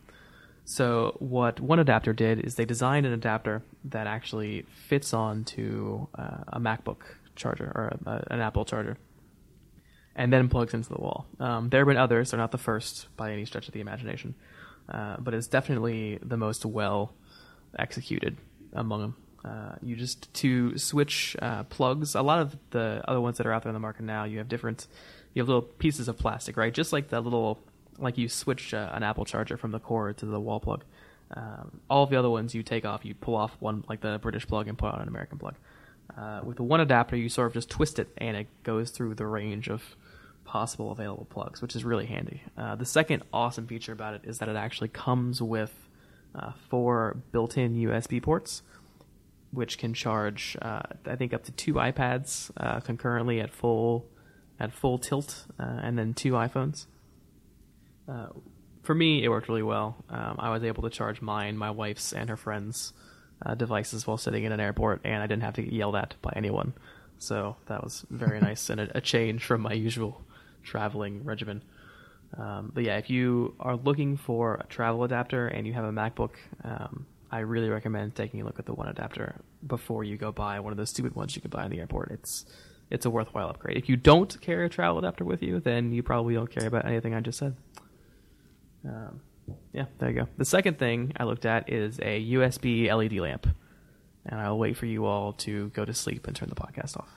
[0.64, 6.44] So what one adapter did is they designed an adapter that actually fits onto uh,
[6.48, 7.02] a MacBook
[7.34, 8.96] charger or a, an Apple charger,
[10.14, 11.26] and then plugs into the wall.
[11.40, 14.34] Um, there have been others; they're not the first by any stretch of the imagination,
[14.88, 17.12] uh, but it's definitely the most well
[17.78, 18.36] executed
[18.72, 19.16] among them.
[19.44, 22.14] Uh, you just to switch uh, plugs.
[22.14, 24.38] A lot of the other ones that are out there in the market now, you
[24.38, 24.86] have different,
[25.34, 26.72] you have little pieces of plastic, right?
[26.72, 27.58] Just like the little
[27.98, 30.84] like you switch uh, an Apple charger from the cord to the wall plug.
[31.34, 34.18] Um, all of the other ones you take off, you pull off one like the
[34.20, 35.54] British plug and put on an American plug.
[36.16, 39.14] Uh, with the one adapter, you sort of just twist it and it goes through
[39.14, 39.96] the range of
[40.44, 42.42] possible available plugs, which is really handy.
[42.56, 45.72] Uh, the second awesome feature about it is that it actually comes with
[46.34, 48.62] uh, four built-in USB ports,
[49.52, 54.06] which can charge uh, I think up to two iPads uh, concurrently at full
[54.60, 56.86] at full tilt, and then two iPhones.
[58.08, 58.28] Uh,
[58.82, 59.96] for me, it worked really well.
[60.10, 62.92] Um, I was able to charge mine, my wife's, and her friends'
[63.44, 66.14] uh, devices while sitting in an airport, and I didn't have to get yelled at
[66.20, 66.74] by anyone.
[67.18, 70.22] So that was very nice and a, a, change from my usual
[70.64, 71.62] traveling regimen.
[72.36, 75.92] Um, but yeah, if you are looking for a travel adapter and you have a
[75.92, 76.30] MacBook,
[76.64, 79.36] um, I really recommend taking a look at the one adapter
[79.66, 82.10] before you go buy one of those stupid ones you can buy in the airport.
[82.10, 82.44] It's
[82.90, 83.78] it's a worthwhile upgrade.
[83.78, 86.84] If you don't carry a travel adapter with you, then you probably don't care about
[86.84, 87.56] anything I just said.
[88.84, 89.20] Um,
[89.72, 90.28] yeah, there you go.
[90.36, 93.46] The second thing I looked at is a USB LED lamp,
[94.26, 97.08] and I'll wait for you all to go to sleep and turn the podcast off.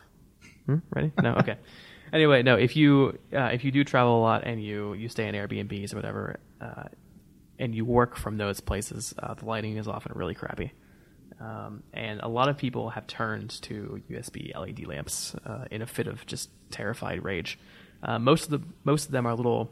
[0.66, 0.78] Hmm?
[0.94, 1.12] Ready?
[1.22, 1.34] No.
[1.40, 1.58] Okay.
[2.14, 2.56] anyway, no.
[2.56, 5.94] If you uh, if you do travel a lot and you you stay in Airbnbs
[5.94, 6.84] or whatever, uh,
[7.60, 10.72] and you work from those places, uh, the lighting is often really crappy.
[11.40, 15.86] Um, and a lot of people have turned to USB LED lamps uh, in a
[15.86, 17.60] fit of just terrified rage.
[18.02, 19.70] Uh, most of the most of them are little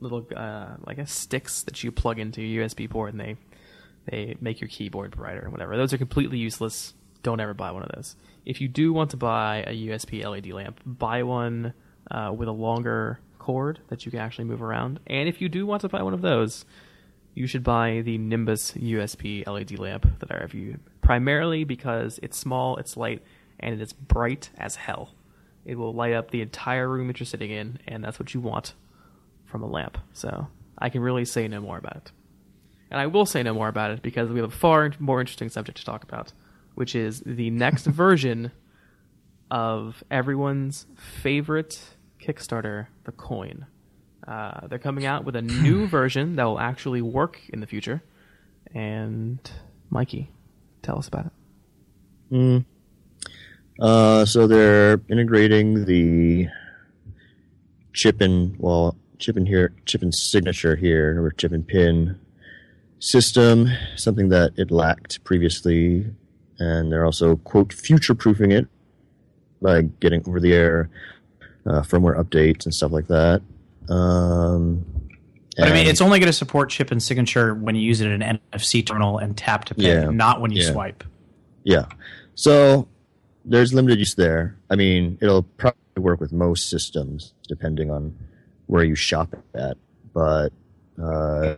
[0.00, 3.36] little uh, I guess sticks that you plug into your USB port and they
[4.10, 5.76] they make your keyboard brighter and whatever.
[5.76, 6.94] Those are completely useless.
[7.22, 8.16] Don't ever buy one of those.
[8.44, 11.72] If you do want to buy a USB LED lamp, buy one
[12.10, 14.98] uh, with a longer cord that you can actually move around.
[15.06, 16.64] And if you do want to buy one of those,
[17.34, 20.80] you should buy the Nimbus USB LED lamp that I reviewed.
[21.00, 23.22] Primarily because it's small, it's light,
[23.60, 25.14] and it is bright as hell.
[25.64, 28.40] It will light up the entire room that you're sitting in, and that's what you
[28.40, 28.74] want
[29.52, 29.98] from a lamp.
[30.14, 30.48] So
[30.78, 32.12] I can really say no more about it.
[32.90, 35.50] And I will say no more about it because we have a far more interesting
[35.50, 36.32] subject to talk about,
[36.74, 38.50] which is the next version
[39.50, 41.78] of everyone's favorite
[42.20, 43.66] Kickstarter, the coin.
[44.26, 48.02] Uh, they're coming out with a new version that will actually work in the future.
[48.74, 49.38] And
[49.90, 50.30] Mikey,
[50.82, 51.32] tell us about it.
[52.34, 52.64] Mm.
[53.78, 56.48] Uh, so they're integrating the
[57.92, 62.18] chip and well chip and here, chip and signature here, or chip and pin
[62.98, 66.06] system, something that it lacked previously,
[66.58, 68.66] and they're also quote future proofing it
[69.62, 70.90] by getting over the air
[71.66, 73.40] uh, firmware updates and stuff like that.
[73.88, 74.84] Um,
[75.56, 78.10] but I mean, it's only going to support chip and signature when you use it
[78.10, 80.72] in an NFC terminal and tap to pay, yeah, not when you yeah.
[80.72, 81.04] swipe.
[81.62, 81.86] Yeah.
[82.34, 82.88] So
[83.44, 84.56] there's limited use there.
[84.70, 88.16] I mean, it'll probably work with most systems, depending on
[88.72, 89.76] where you shop at,
[90.14, 90.50] but
[90.98, 91.56] uh,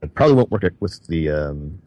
[0.00, 1.78] it probably won't work with the um,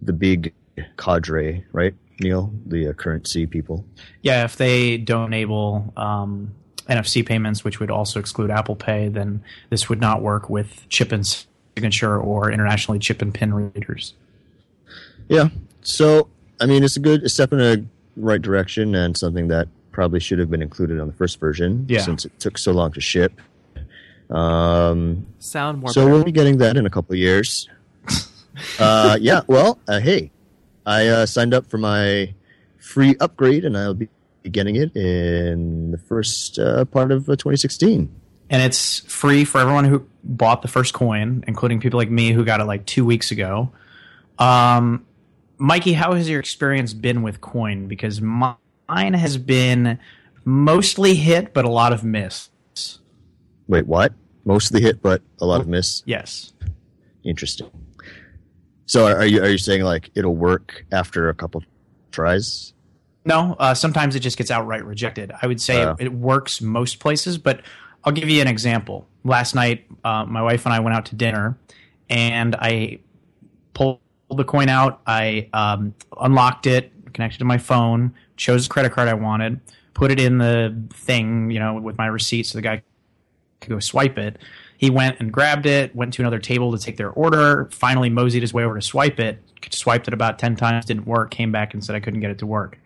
[0.00, 0.54] the big
[0.96, 2.52] cadre, right, Neil?
[2.66, 3.84] The uh, CurrentC people.
[4.22, 6.54] Yeah, if they don't enable um,
[6.88, 11.10] NFC payments, which would also exclude Apple Pay, then this would not work with chip
[11.10, 11.26] and
[11.74, 14.14] signature or internationally chip and pin readers.
[15.28, 15.48] Yeah.
[15.82, 16.28] So,
[16.60, 17.84] I mean, it's a good a step in the
[18.16, 22.02] right direction and something that probably should have been included on the first version yeah.
[22.02, 23.32] since it took so long to ship.
[24.30, 25.90] Um, Sound more.
[25.90, 26.12] So better.
[26.12, 27.68] we'll be getting that in a couple of years.
[28.78, 29.42] uh, yeah.
[29.46, 30.30] Well, uh, hey,
[30.84, 32.34] I uh, signed up for my
[32.78, 34.08] free upgrade, and I'll be
[34.50, 38.14] getting it in the first uh, part of uh, 2016.
[38.48, 42.44] And it's free for everyone who bought the first coin, including people like me who
[42.44, 43.72] got it like two weeks ago.
[44.38, 45.04] Um,
[45.58, 47.88] Mikey, how has your experience been with coin?
[47.88, 48.54] Because mine
[48.88, 49.98] has been
[50.44, 52.50] mostly hit, but a lot of miss.
[53.68, 54.12] Wait, what?
[54.44, 56.02] Mostly hit, but a lot of miss.
[56.06, 56.52] Yes.
[57.24, 57.70] Interesting.
[58.86, 61.64] So are, are you are you saying like it'll work after a couple
[62.12, 62.72] tries?
[63.24, 65.32] No, uh, sometimes it just gets outright rejected.
[65.42, 65.96] I would say Uh.
[65.98, 67.62] it, it works most places, but
[68.04, 69.08] I'll give you an example.
[69.24, 71.58] Last night, uh, my wife and I went out to dinner,
[72.08, 73.00] and I
[73.74, 73.98] pulled
[74.30, 75.00] the coin out.
[75.08, 79.60] I um, unlocked it, connected to my phone, chose the credit card I wanted,
[79.94, 82.82] put it in the thing, you know, with my receipt, so the guy
[83.60, 84.38] could go swipe it.
[84.78, 88.42] He went and grabbed it, went to another table to take their order, finally moseyed
[88.42, 91.72] his way over to swipe it, swiped it about 10 times, didn't work, came back
[91.72, 92.78] and said I couldn't get it to work.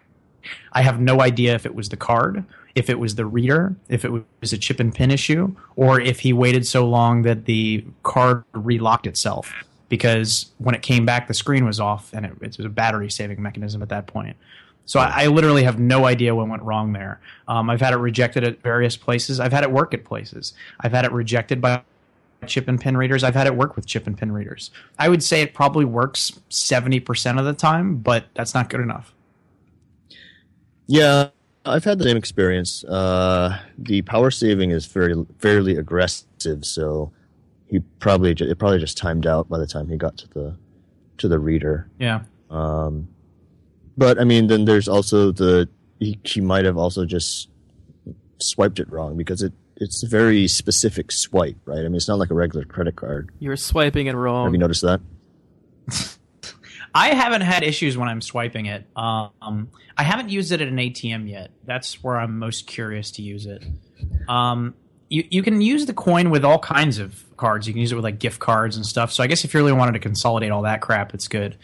[0.72, 2.44] I have no idea if it was the card,
[2.74, 6.20] if it was the reader, if it was a chip and pin issue, or if
[6.20, 9.52] he waited so long that the card relocked itself.
[9.88, 13.10] Because when it came back, the screen was off, and it, it was a battery
[13.10, 14.36] saving mechanism at that point.
[14.91, 17.20] So I, I literally have no idea what went wrong there.
[17.47, 19.38] Um, I've had it rejected at various places.
[19.38, 20.53] I've had it work at places.
[20.80, 21.82] I've had it rejected by
[22.49, 23.22] chip and pin readers.
[23.22, 24.72] I've had it work with chip and pin readers.
[24.99, 29.14] I would say it probably works 70% of the time, but that's not good enough.
[30.88, 31.28] Yeah,
[31.64, 32.82] I've had the same experience.
[32.82, 37.12] Uh, the power saving is very fairly aggressive, so
[37.68, 40.57] he probably it probably just timed out by the time he got to the
[41.18, 41.88] to the reader.
[42.01, 42.22] Yeah.
[42.51, 43.07] Um,
[43.97, 45.68] but I mean, then there's also the
[45.99, 47.49] he, he might have also just
[48.38, 51.78] swiped it wrong because it it's a very specific swipe, right?
[51.78, 53.30] I mean, it's not like a regular credit card.
[53.38, 54.45] You're swiping it wrong.
[54.45, 55.01] Have you noticed that?
[56.95, 58.84] I haven't had issues when I'm swiping it.
[58.97, 61.51] Um, I haven't used it at an ATM yet.
[61.64, 63.64] That's where I'm most curious to use it.
[64.28, 64.74] Um,
[65.11, 67.66] you, you can use the coin with all kinds of cards.
[67.66, 69.12] You can use it with like gift cards and stuff.
[69.12, 71.56] So I guess if you really wanted to consolidate all that crap, it's good.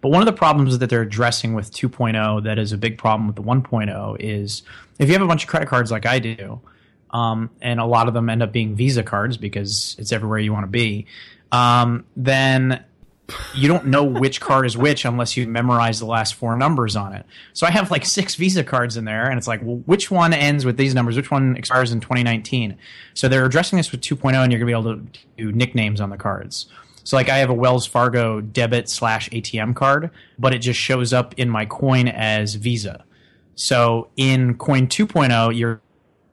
[0.00, 3.26] But one of the problems that they're addressing with 2.0 that is a big problem
[3.26, 4.62] with the 1.0 is
[4.98, 6.60] if you have a bunch of credit cards like I do,
[7.10, 10.52] um, and a lot of them end up being Visa cards because it's everywhere you
[10.52, 11.06] want to be,
[11.52, 12.84] um, then
[13.54, 17.14] you don't know which card is which unless you memorize the last four numbers on
[17.14, 17.24] it.
[17.54, 20.34] So I have like six Visa cards in there, and it's like, well, which one
[20.34, 21.16] ends with these numbers?
[21.16, 22.76] Which one expires in 2019?
[23.14, 26.00] So they're addressing this with 2.0, and you're going to be able to do nicknames
[26.00, 26.66] on the cards.
[27.04, 31.12] So like I have a Wells Fargo debit slash ATM card, but it just shows
[31.12, 33.04] up in my coin as Visa.
[33.54, 35.80] So in Coin 2.0, you're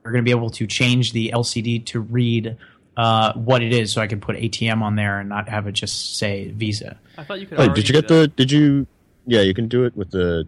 [0.04, 2.58] you're going to be able to change the LCD to read
[2.98, 5.74] uh, what it is, so I can put ATM on there and not have it
[5.74, 7.00] just say Visa.
[7.18, 7.58] I thought you could.
[7.58, 8.28] Wait, did you get the?
[8.28, 8.88] Did you?
[9.26, 10.48] Yeah, you can do it with the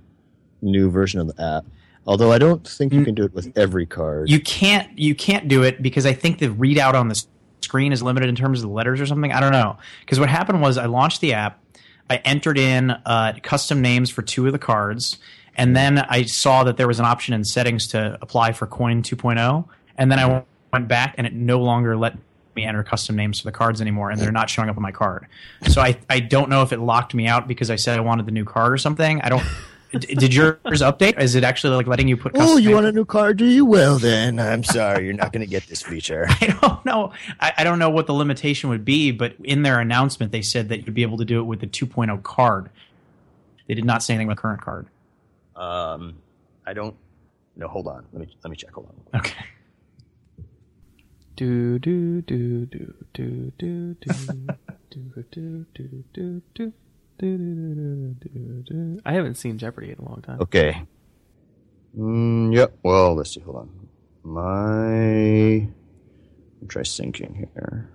[0.61, 1.65] new version of the app.
[2.05, 4.29] Although I don't think you can do it with every card.
[4.29, 7.23] You can't you can't do it because I think the readout on the
[7.61, 9.31] screen is limited in terms of the letters or something.
[9.31, 9.77] I don't know.
[10.01, 11.63] Because what happened was I launched the app,
[12.09, 15.17] I entered in uh, custom names for two of the cards,
[15.55, 19.01] and then I saw that there was an option in settings to apply for Coin
[19.01, 19.65] 2.0,
[19.97, 22.17] and then I went back and it no longer let
[22.55, 24.91] me enter custom names for the cards anymore, and they're not showing up on my
[24.91, 25.27] card.
[25.67, 28.25] So I I don't know if it locked me out because I said I wanted
[28.25, 29.21] the new card or something.
[29.21, 29.43] I don't.
[29.93, 31.19] Did yours update?
[31.19, 32.31] Is it actually like letting you put?
[32.35, 33.37] oh, you want a new card?
[33.37, 33.63] Do you?
[33.63, 36.25] Well, then I'm sorry, you're not going to get this feature.
[36.41, 37.13] I don't know.
[37.39, 40.69] I, I don't know what the limitation would be, but in their announcement, they said
[40.69, 42.71] that you'd be able to do it with the 2.0 card.
[43.67, 44.87] They did not say anything about the current card.
[45.55, 46.15] Um,
[46.65, 46.95] I don't.
[47.55, 48.03] No, hold on.
[48.11, 48.71] Let me let me check.
[48.71, 49.19] Hold on.
[49.19, 49.45] Okay.
[51.35, 54.47] Do do do do do do do do
[54.91, 56.73] do do do do do
[57.17, 59.01] do do do.
[59.03, 60.41] I haven't seen Jeopardy in a long time.
[60.41, 60.83] Okay.
[61.97, 62.77] Mm, yep.
[62.83, 63.39] Well, let's see.
[63.41, 63.69] Hold on.
[64.23, 65.67] My.
[66.61, 67.89] I'll try syncing here.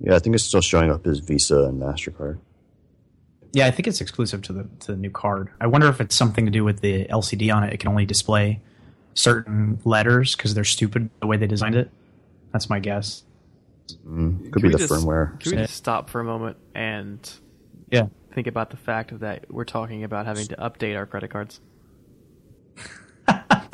[0.00, 2.38] Yeah, I think it's still showing up as Visa and Mastercard.
[3.52, 5.48] Yeah, I think it's exclusive to the to the new card.
[5.60, 7.72] I wonder if it's something to do with the LCD on it.
[7.72, 8.60] It can only display
[9.14, 11.90] certain letters because they're stupid the way they designed it.
[12.52, 13.24] That's my guess.
[14.06, 15.38] Mm, could Can be the just- firmware.
[15.40, 17.28] Can we just stop for a moment and
[17.90, 18.06] Yeah.
[18.34, 21.60] think about the fact that we're talking about having to update our credit cards?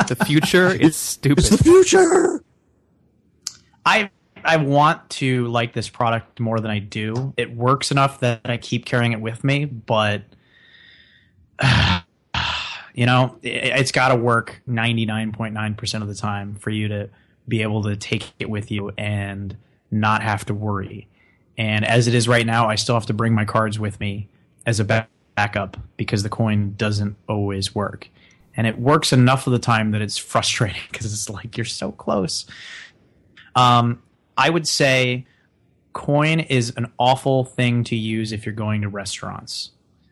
[0.09, 1.39] the future is stupid.
[1.39, 2.43] It's the future.
[3.85, 4.11] I
[4.45, 7.35] I want to like this product more than I do.
[7.37, 10.22] It works enough that I keep carrying it with me, but
[12.95, 13.49] you know, it,
[13.79, 17.11] it's got to work 99.9% of the time for you to
[17.49, 19.57] be able to take it with you and
[19.91, 21.09] not have to worry.
[21.59, 24.29] And as it is right now, I still have to bring my cards with me
[24.67, 28.09] as a back- backup because the coin doesn't always work.
[28.57, 31.93] And it works enough of the time that it's frustrating because it's like you're so
[31.93, 32.47] close.
[33.55, 34.03] Um,
[34.37, 35.27] I would say
[35.93, 39.71] coin is an awful thing to use if you're going to restaurants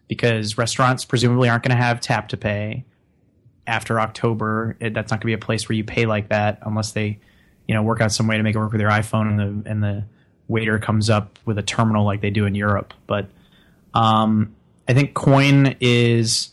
[0.08, 2.84] because restaurants presumably aren't going to have tap to pay
[3.66, 4.76] after October.
[4.80, 7.18] It, that's not going to be a place where you pay like that unless they
[7.66, 9.70] you know work out some way to make it work with your iPhone, and the
[9.70, 10.04] and the
[10.48, 12.92] waiter comes up with a terminal like they do in Europe.
[13.06, 13.28] But
[13.94, 14.54] um,
[14.88, 16.50] I think Coin is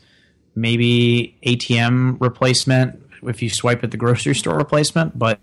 [0.56, 5.40] maybe ATM replacement if you swipe at the grocery store replacement, but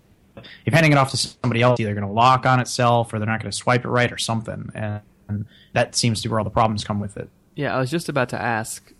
[0.65, 3.27] if handing it off to somebody else, either going to lock on itself or they're
[3.27, 6.39] not going to swipe it right or something, and, and that seems to be where
[6.39, 7.29] all the problems come with it.
[7.55, 8.93] Yeah, I was just about to ask,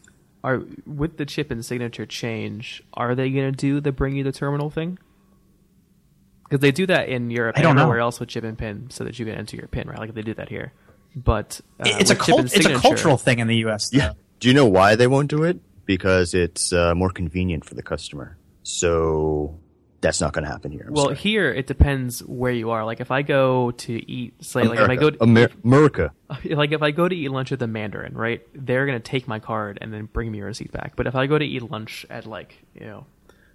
[0.43, 4.23] are with the chip and signature change, are they going to do the bring you
[4.23, 4.97] the terminal thing?
[6.43, 7.83] Because they do that in Europe I don't and know.
[7.83, 9.99] everywhere else with chip and pin, so that you can enter your pin, right?
[9.99, 10.73] Like they do that here.
[11.15, 13.89] But uh, it's a chip cult, it's a cultural thing in the U.S.
[13.89, 13.97] though.
[13.97, 14.13] Yeah.
[14.39, 15.59] Do you know why they won't do it?
[15.85, 18.37] Because it's uh, more convenient for the customer.
[18.63, 19.59] So
[20.01, 20.85] that's not going to happen here.
[20.87, 21.17] I'm Well, sorry.
[21.17, 22.85] here it depends where you are.
[22.85, 26.11] Like if I go to eat, say, like if I go to, Amer- America.
[26.45, 28.41] like if I go to eat lunch at the Mandarin, right?
[28.53, 30.95] They're gonna take my card and then bring me a receipt back.
[30.95, 33.05] But if I go to eat lunch at like you know,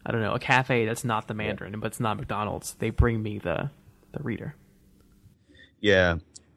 [0.05, 3.22] I don't know, a cafe that's not the Mandarin, but it's not McDonald's, they bring
[3.22, 3.70] me the
[4.12, 4.55] the reader.
[5.80, 6.16] Yeah.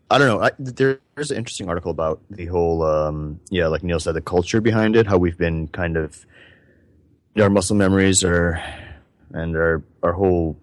[0.09, 0.41] I don't know.
[0.41, 4.21] I, there- there's an interesting article about the whole, um, yeah, like Neil said, the
[4.21, 6.25] culture behind it, how we've been kind of,
[7.37, 8.61] our muscle memories are,
[9.33, 10.57] and our, our whole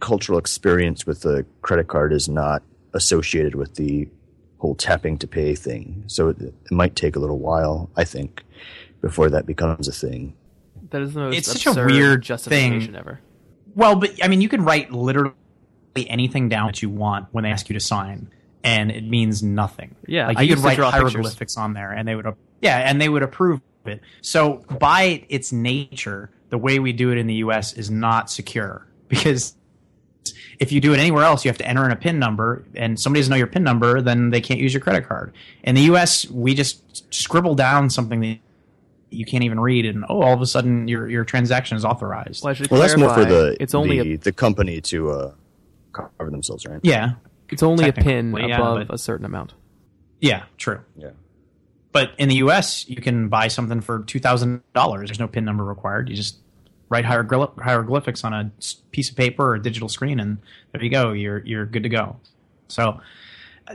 [0.00, 2.62] cultural experience with the credit card is not
[2.94, 4.08] associated with the
[4.58, 6.04] whole tapping to pay thing.
[6.06, 8.42] So it, it might take a little while, I think,
[9.00, 10.34] before that becomes a thing.
[10.90, 12.96] That is the most It's such a absurd weird justification thing.
[12.96, 13.20] ever.
[13.74, 15.34] Well, but I mean, you can write literally
[15.96, 18.30] anything down that you want when they ask you to sign,
[18.64, 19.94] and it means nothing.
[20.06, 21.12] Yeah, like I you used could write draw pictures.
[21.12, 22.26] hieroglyphics on there, and they would,
[22.62, 24.00] yeah, and they would approve it.
[24.22, 27.72] So by its nature, the way we do it in the U.S.
[27.72, 29.54] is not secure because
[30.58, 32.98] if you do it anywhere else, you have to enter in a PIN number, and
[32.98, 35.32] somebody doesn't know your PIN number, then they can't use your credit card.
[35.64, 38.38] In the U.S., we just scribble down something that
[39.10, 42.42] you can't even read, and oh, all of a sudden your your transaction is authorized.
[42.42, 45.10] Well, I should Well, that's more for the, It's only the, a the company to,
[45.10, 45.32] uh,
[45.92, 46.80] cover themselves, right?
[46.82, 47.12] yeah,
[47.50, 49.52] it's only a pin technically, yeah, above but- a certain amount.
[50.20, 50.80] yeah, true.
[50.96, 51.10] Yeah.
[51.96, 55.08] But in the U.S., you can buy something for two thousand dollars.
[55.08, 56.10] There's no PIN number required.
[56.10, 56.36] You just
[56.90, 58.52] write hieroglyph- hieroglyphics on a
[58.90, 60.36] piece of paper or a digital screen, and
[60.72, 61.12] there you go.
[61.12, 62.20] You're you're good to go.
[62.68, 63.00] So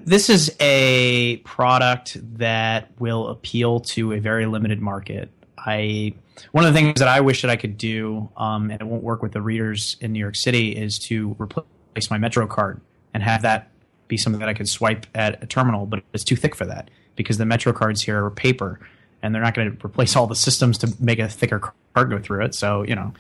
[0.03, 5.32] this is a product that will appeal to a very limited market.
[5.57, 6.13] I
[6.51, 9.01] one of the things that I wish that I could do, um, and it won't
[9.01, 12.82] work with the readers in New York City, is to replace my Metro card
[13.15, 13.72] and have that
[14.07, 16.91] be something that I could swipe at a terminal, but it's too thick for that
[17.24, 18.80] because the Metro cards here are paper,
[19.22, 22.19] and they're not going to replace all the systems to make a thicker card go
[22.19, 22.55] through it.
[22.55, 23.13] So you know,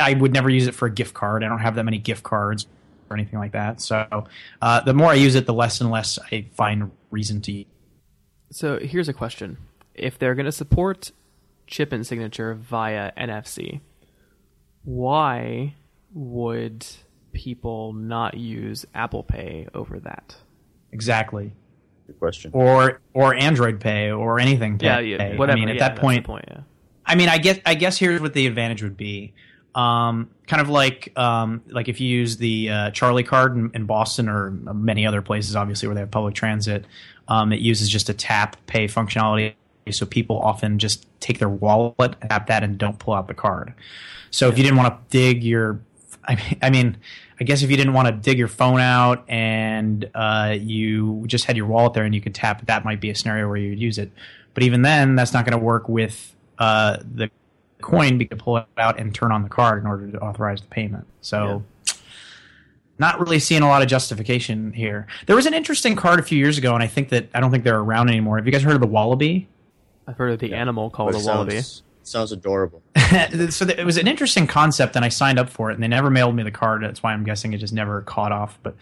[0.00, 1.44] I would never use it for a gift card.
[1.44, 2.66] I don't have that many gift cards
[3.10, 3.80] or anything like that.
[3.80, 4.26] So
[4.60, 7.66] uh, the more I use it, the less and less I find reason to use.
[8.50, 9.58] So here's a question:
[9.94, 11.12] If they're going to support
[11.66, 13.80] chip and signature via NFC,
[14.84, 15.74] why
[16.12, 16.86] would
[17.32, 20.36] people not use Apple Pay over that?
[20.92, 21.52] Exactly.
[22.08, 22.50] Good question.
[22.54, 24.80] Or or Android Pay or anything.
[24.80, 25.08] Yeah, Pay.
[25.08, 25.58] yeah, whatever.
[25.58, 26.60] I mean, at yeah, that point, yeah.
[27.04, 29.34] I mean, I guess I guess here's what the advantage would be.
[29.74, 33.84] Um, kind of like um, like if you use the uh, Charlie card in, in
[33.84, 36.86] Boston or many other places, obviously where they have public transit,
[37.28, 39.52] um, it uses just a tap pay functionality.
[39.90, 43.74] So people often just take their wallet, tap that, and don't pull out the card.
[44.30, 45.80] So if you didn't want to dig your,
[46.24, 46.96] I mean, I mean,
[47.40, 51.44] I guess if you didn't want to dig your phone out and uh, you just
[51.44, 53.70] had your wallet there and you could tap, that might be a scenario where you
[53.70, 54.10] would use it.
[54.54, 57.30] But even then, that's not going to work with uh, the
[57.80, 60.60] coin because you pull it out and turn on the card in order to authorize
[60.60, 61.06] the payment.
[61.20, 61.62] So.
[63.00, 65.06] Not really seeing a lot of justification here.
[65.26, 67.52] There was an interesting card a few years ago, and I think that I don't
[67.52, 68.38] think they're around anymore.
[68.38, 69.46] Have you guys heard of the Wallaby?
[70.08, 71.52] I've heard of the animal called But a wallaby.
[71.52, 72.82] sounds, sounds adorable.
[73.50, 76.10] so it was an interesting concept, and I signed up for it, and they never
[76.10, 76.82] mailed me the card.
[76.82, 78.58] That's why I'm guessing it just never caught off.
[78.62, 78.76] But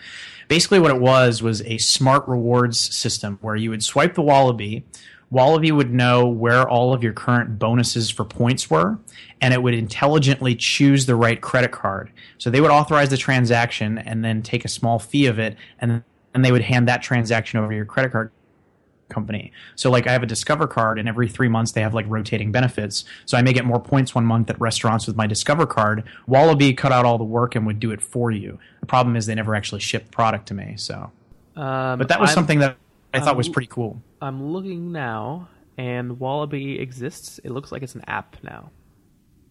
[0.48, 4.84] basically, what it was was a smart rewards system where you would swipe the Wallaby.
[5.30, 8.98] Wallaby would know where all of your current bonuses for points were,
[9.40, 12.12] and it would intelligently choose the right credit card.
[12.38, 16.02] So they would authorize the transaction and then take a small fee of it, and
[16.32, 18.30] and they would hand that transaction over to your credit card
[19.08, 19.52] company.
[19.74, 22.52] So like I have a Discover card and every 3 months they have like rotating
[22.52, 23.04] benefits.
[23.24, 26.04] So I may get more points one month at restaurants with my Discover card.
[26.26, 28.58] Wallaby cut out all the work and would do it for you.
[28.80, 30.74] The problem is they never actually shipped product to me.
[30.76, 31.10] So
[31.56, 32.76] Um, but that was I'm- something that
[33.14, 34.02] I thought was I'm- pretty cool.
[34.20, 37.38] I'm looking now, and Wallaby exists.
[37.44, 38.70] It looks like it's an app now.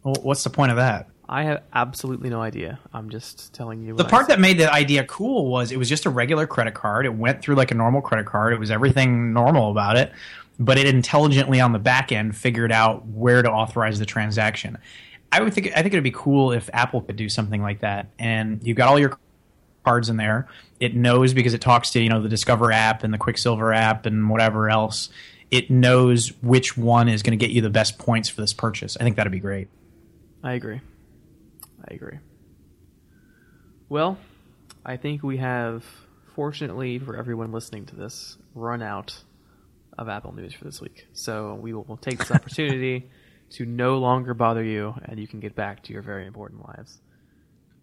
[0.04, 1.08] Well, what's the point of that?
[1.28, 2.80] I have absolutely no idea.
[2.94, 3.96] I'm just telling you.
[3.96, 7.06] The part that made the idea cool was it was just a regular credit card.
[7.06, 8.54] It went through like a normal credit card.
[8.54, 10.12] It was everything normal about it,
[10.60, 14.78] but it intelligently on the back end figured out where to authorize the transaction.
[15.32, 18.10] I would think I think it'd be cool if Apple could do something like that.
[18.20, 19.18] And you've got all your
[19.84, 20.48] cards in there.
[20.80, 24.06] It knows because it talks to you know the Discover app and the Quicksilver app
[24.06, 25.10] and whatever else.
[25.52, 28.98] It knows which one is going to get you the best points for this purchase.
[29.00, 29.70] I think that'd be great.
[30.44, 30.82] I agree.
[31.90, 32.20] I agree.
[33.90, 34.18] Well,
[34.86, 35.84] I think we have,
[36.34, 39.24] fortunately for everyone listening to this, run out
[39.98, 41.08] of Apple news for this week.
[41.14, 43.10] So we will take this opportunity
[43.52, 47.00] to no longer bother you, and you can get back to your very important lives.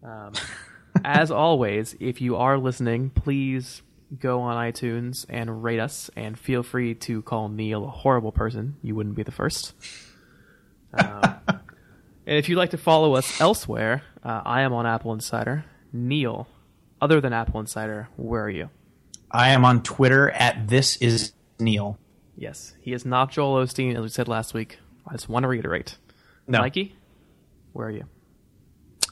[0.03, 0.33] Um,
[1.05, 3.81] as always, if you are listening, please
[4.19, 8.75] go on iTunes and rate us, and feel free to call Neil a horrible person.
[8.81, 9.73] You wouldn't be the first.
[10.95, 11.62] Um,
[12.25, 15.63] and if you'd like to follow us elsewhere, uh, I am on AppleInsider.
[15.91, 16.47] Neil,
[17.01, 18.69] other than AppleInsider, where are you?
[19.31, 21.97] I am on Twitter at this is Neil.
[22.35, 24.79] Yes, he is not Joel Osteen, as we said last week.
[25.07, 25.97] I just want to reiterate.
[26.47, 26.59] No.
[26.59, 26.95] Mikey,
[27.73, 28.05] where are you?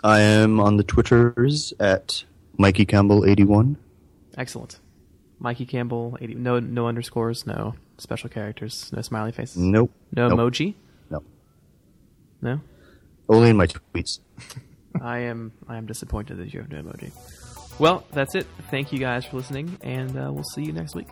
[0.03, 2.23] I am on the Twitters at
[2.57, 3.77] Mikey Campbell eighty one.
[4.37, 4.79] Excellent.
[5.39, 9.91] Mikey Campbell, 80, no no underscores, no special characters, no smiley faces, Nope.
[10.15, 10.39] no Nope.
[10.39, 10.75] emoji,
[11.09, 11.23] No.
[12.41, 12.61] no.
[13.31, 14.19] Only in my tweets.
[15.01, 17.11] I am I am disappointed that you have no emoji.
[17.79, 18.45] Well, that's it.
[18.69, 21.07] Thank you guys for listening, and uh, we'll see you next week.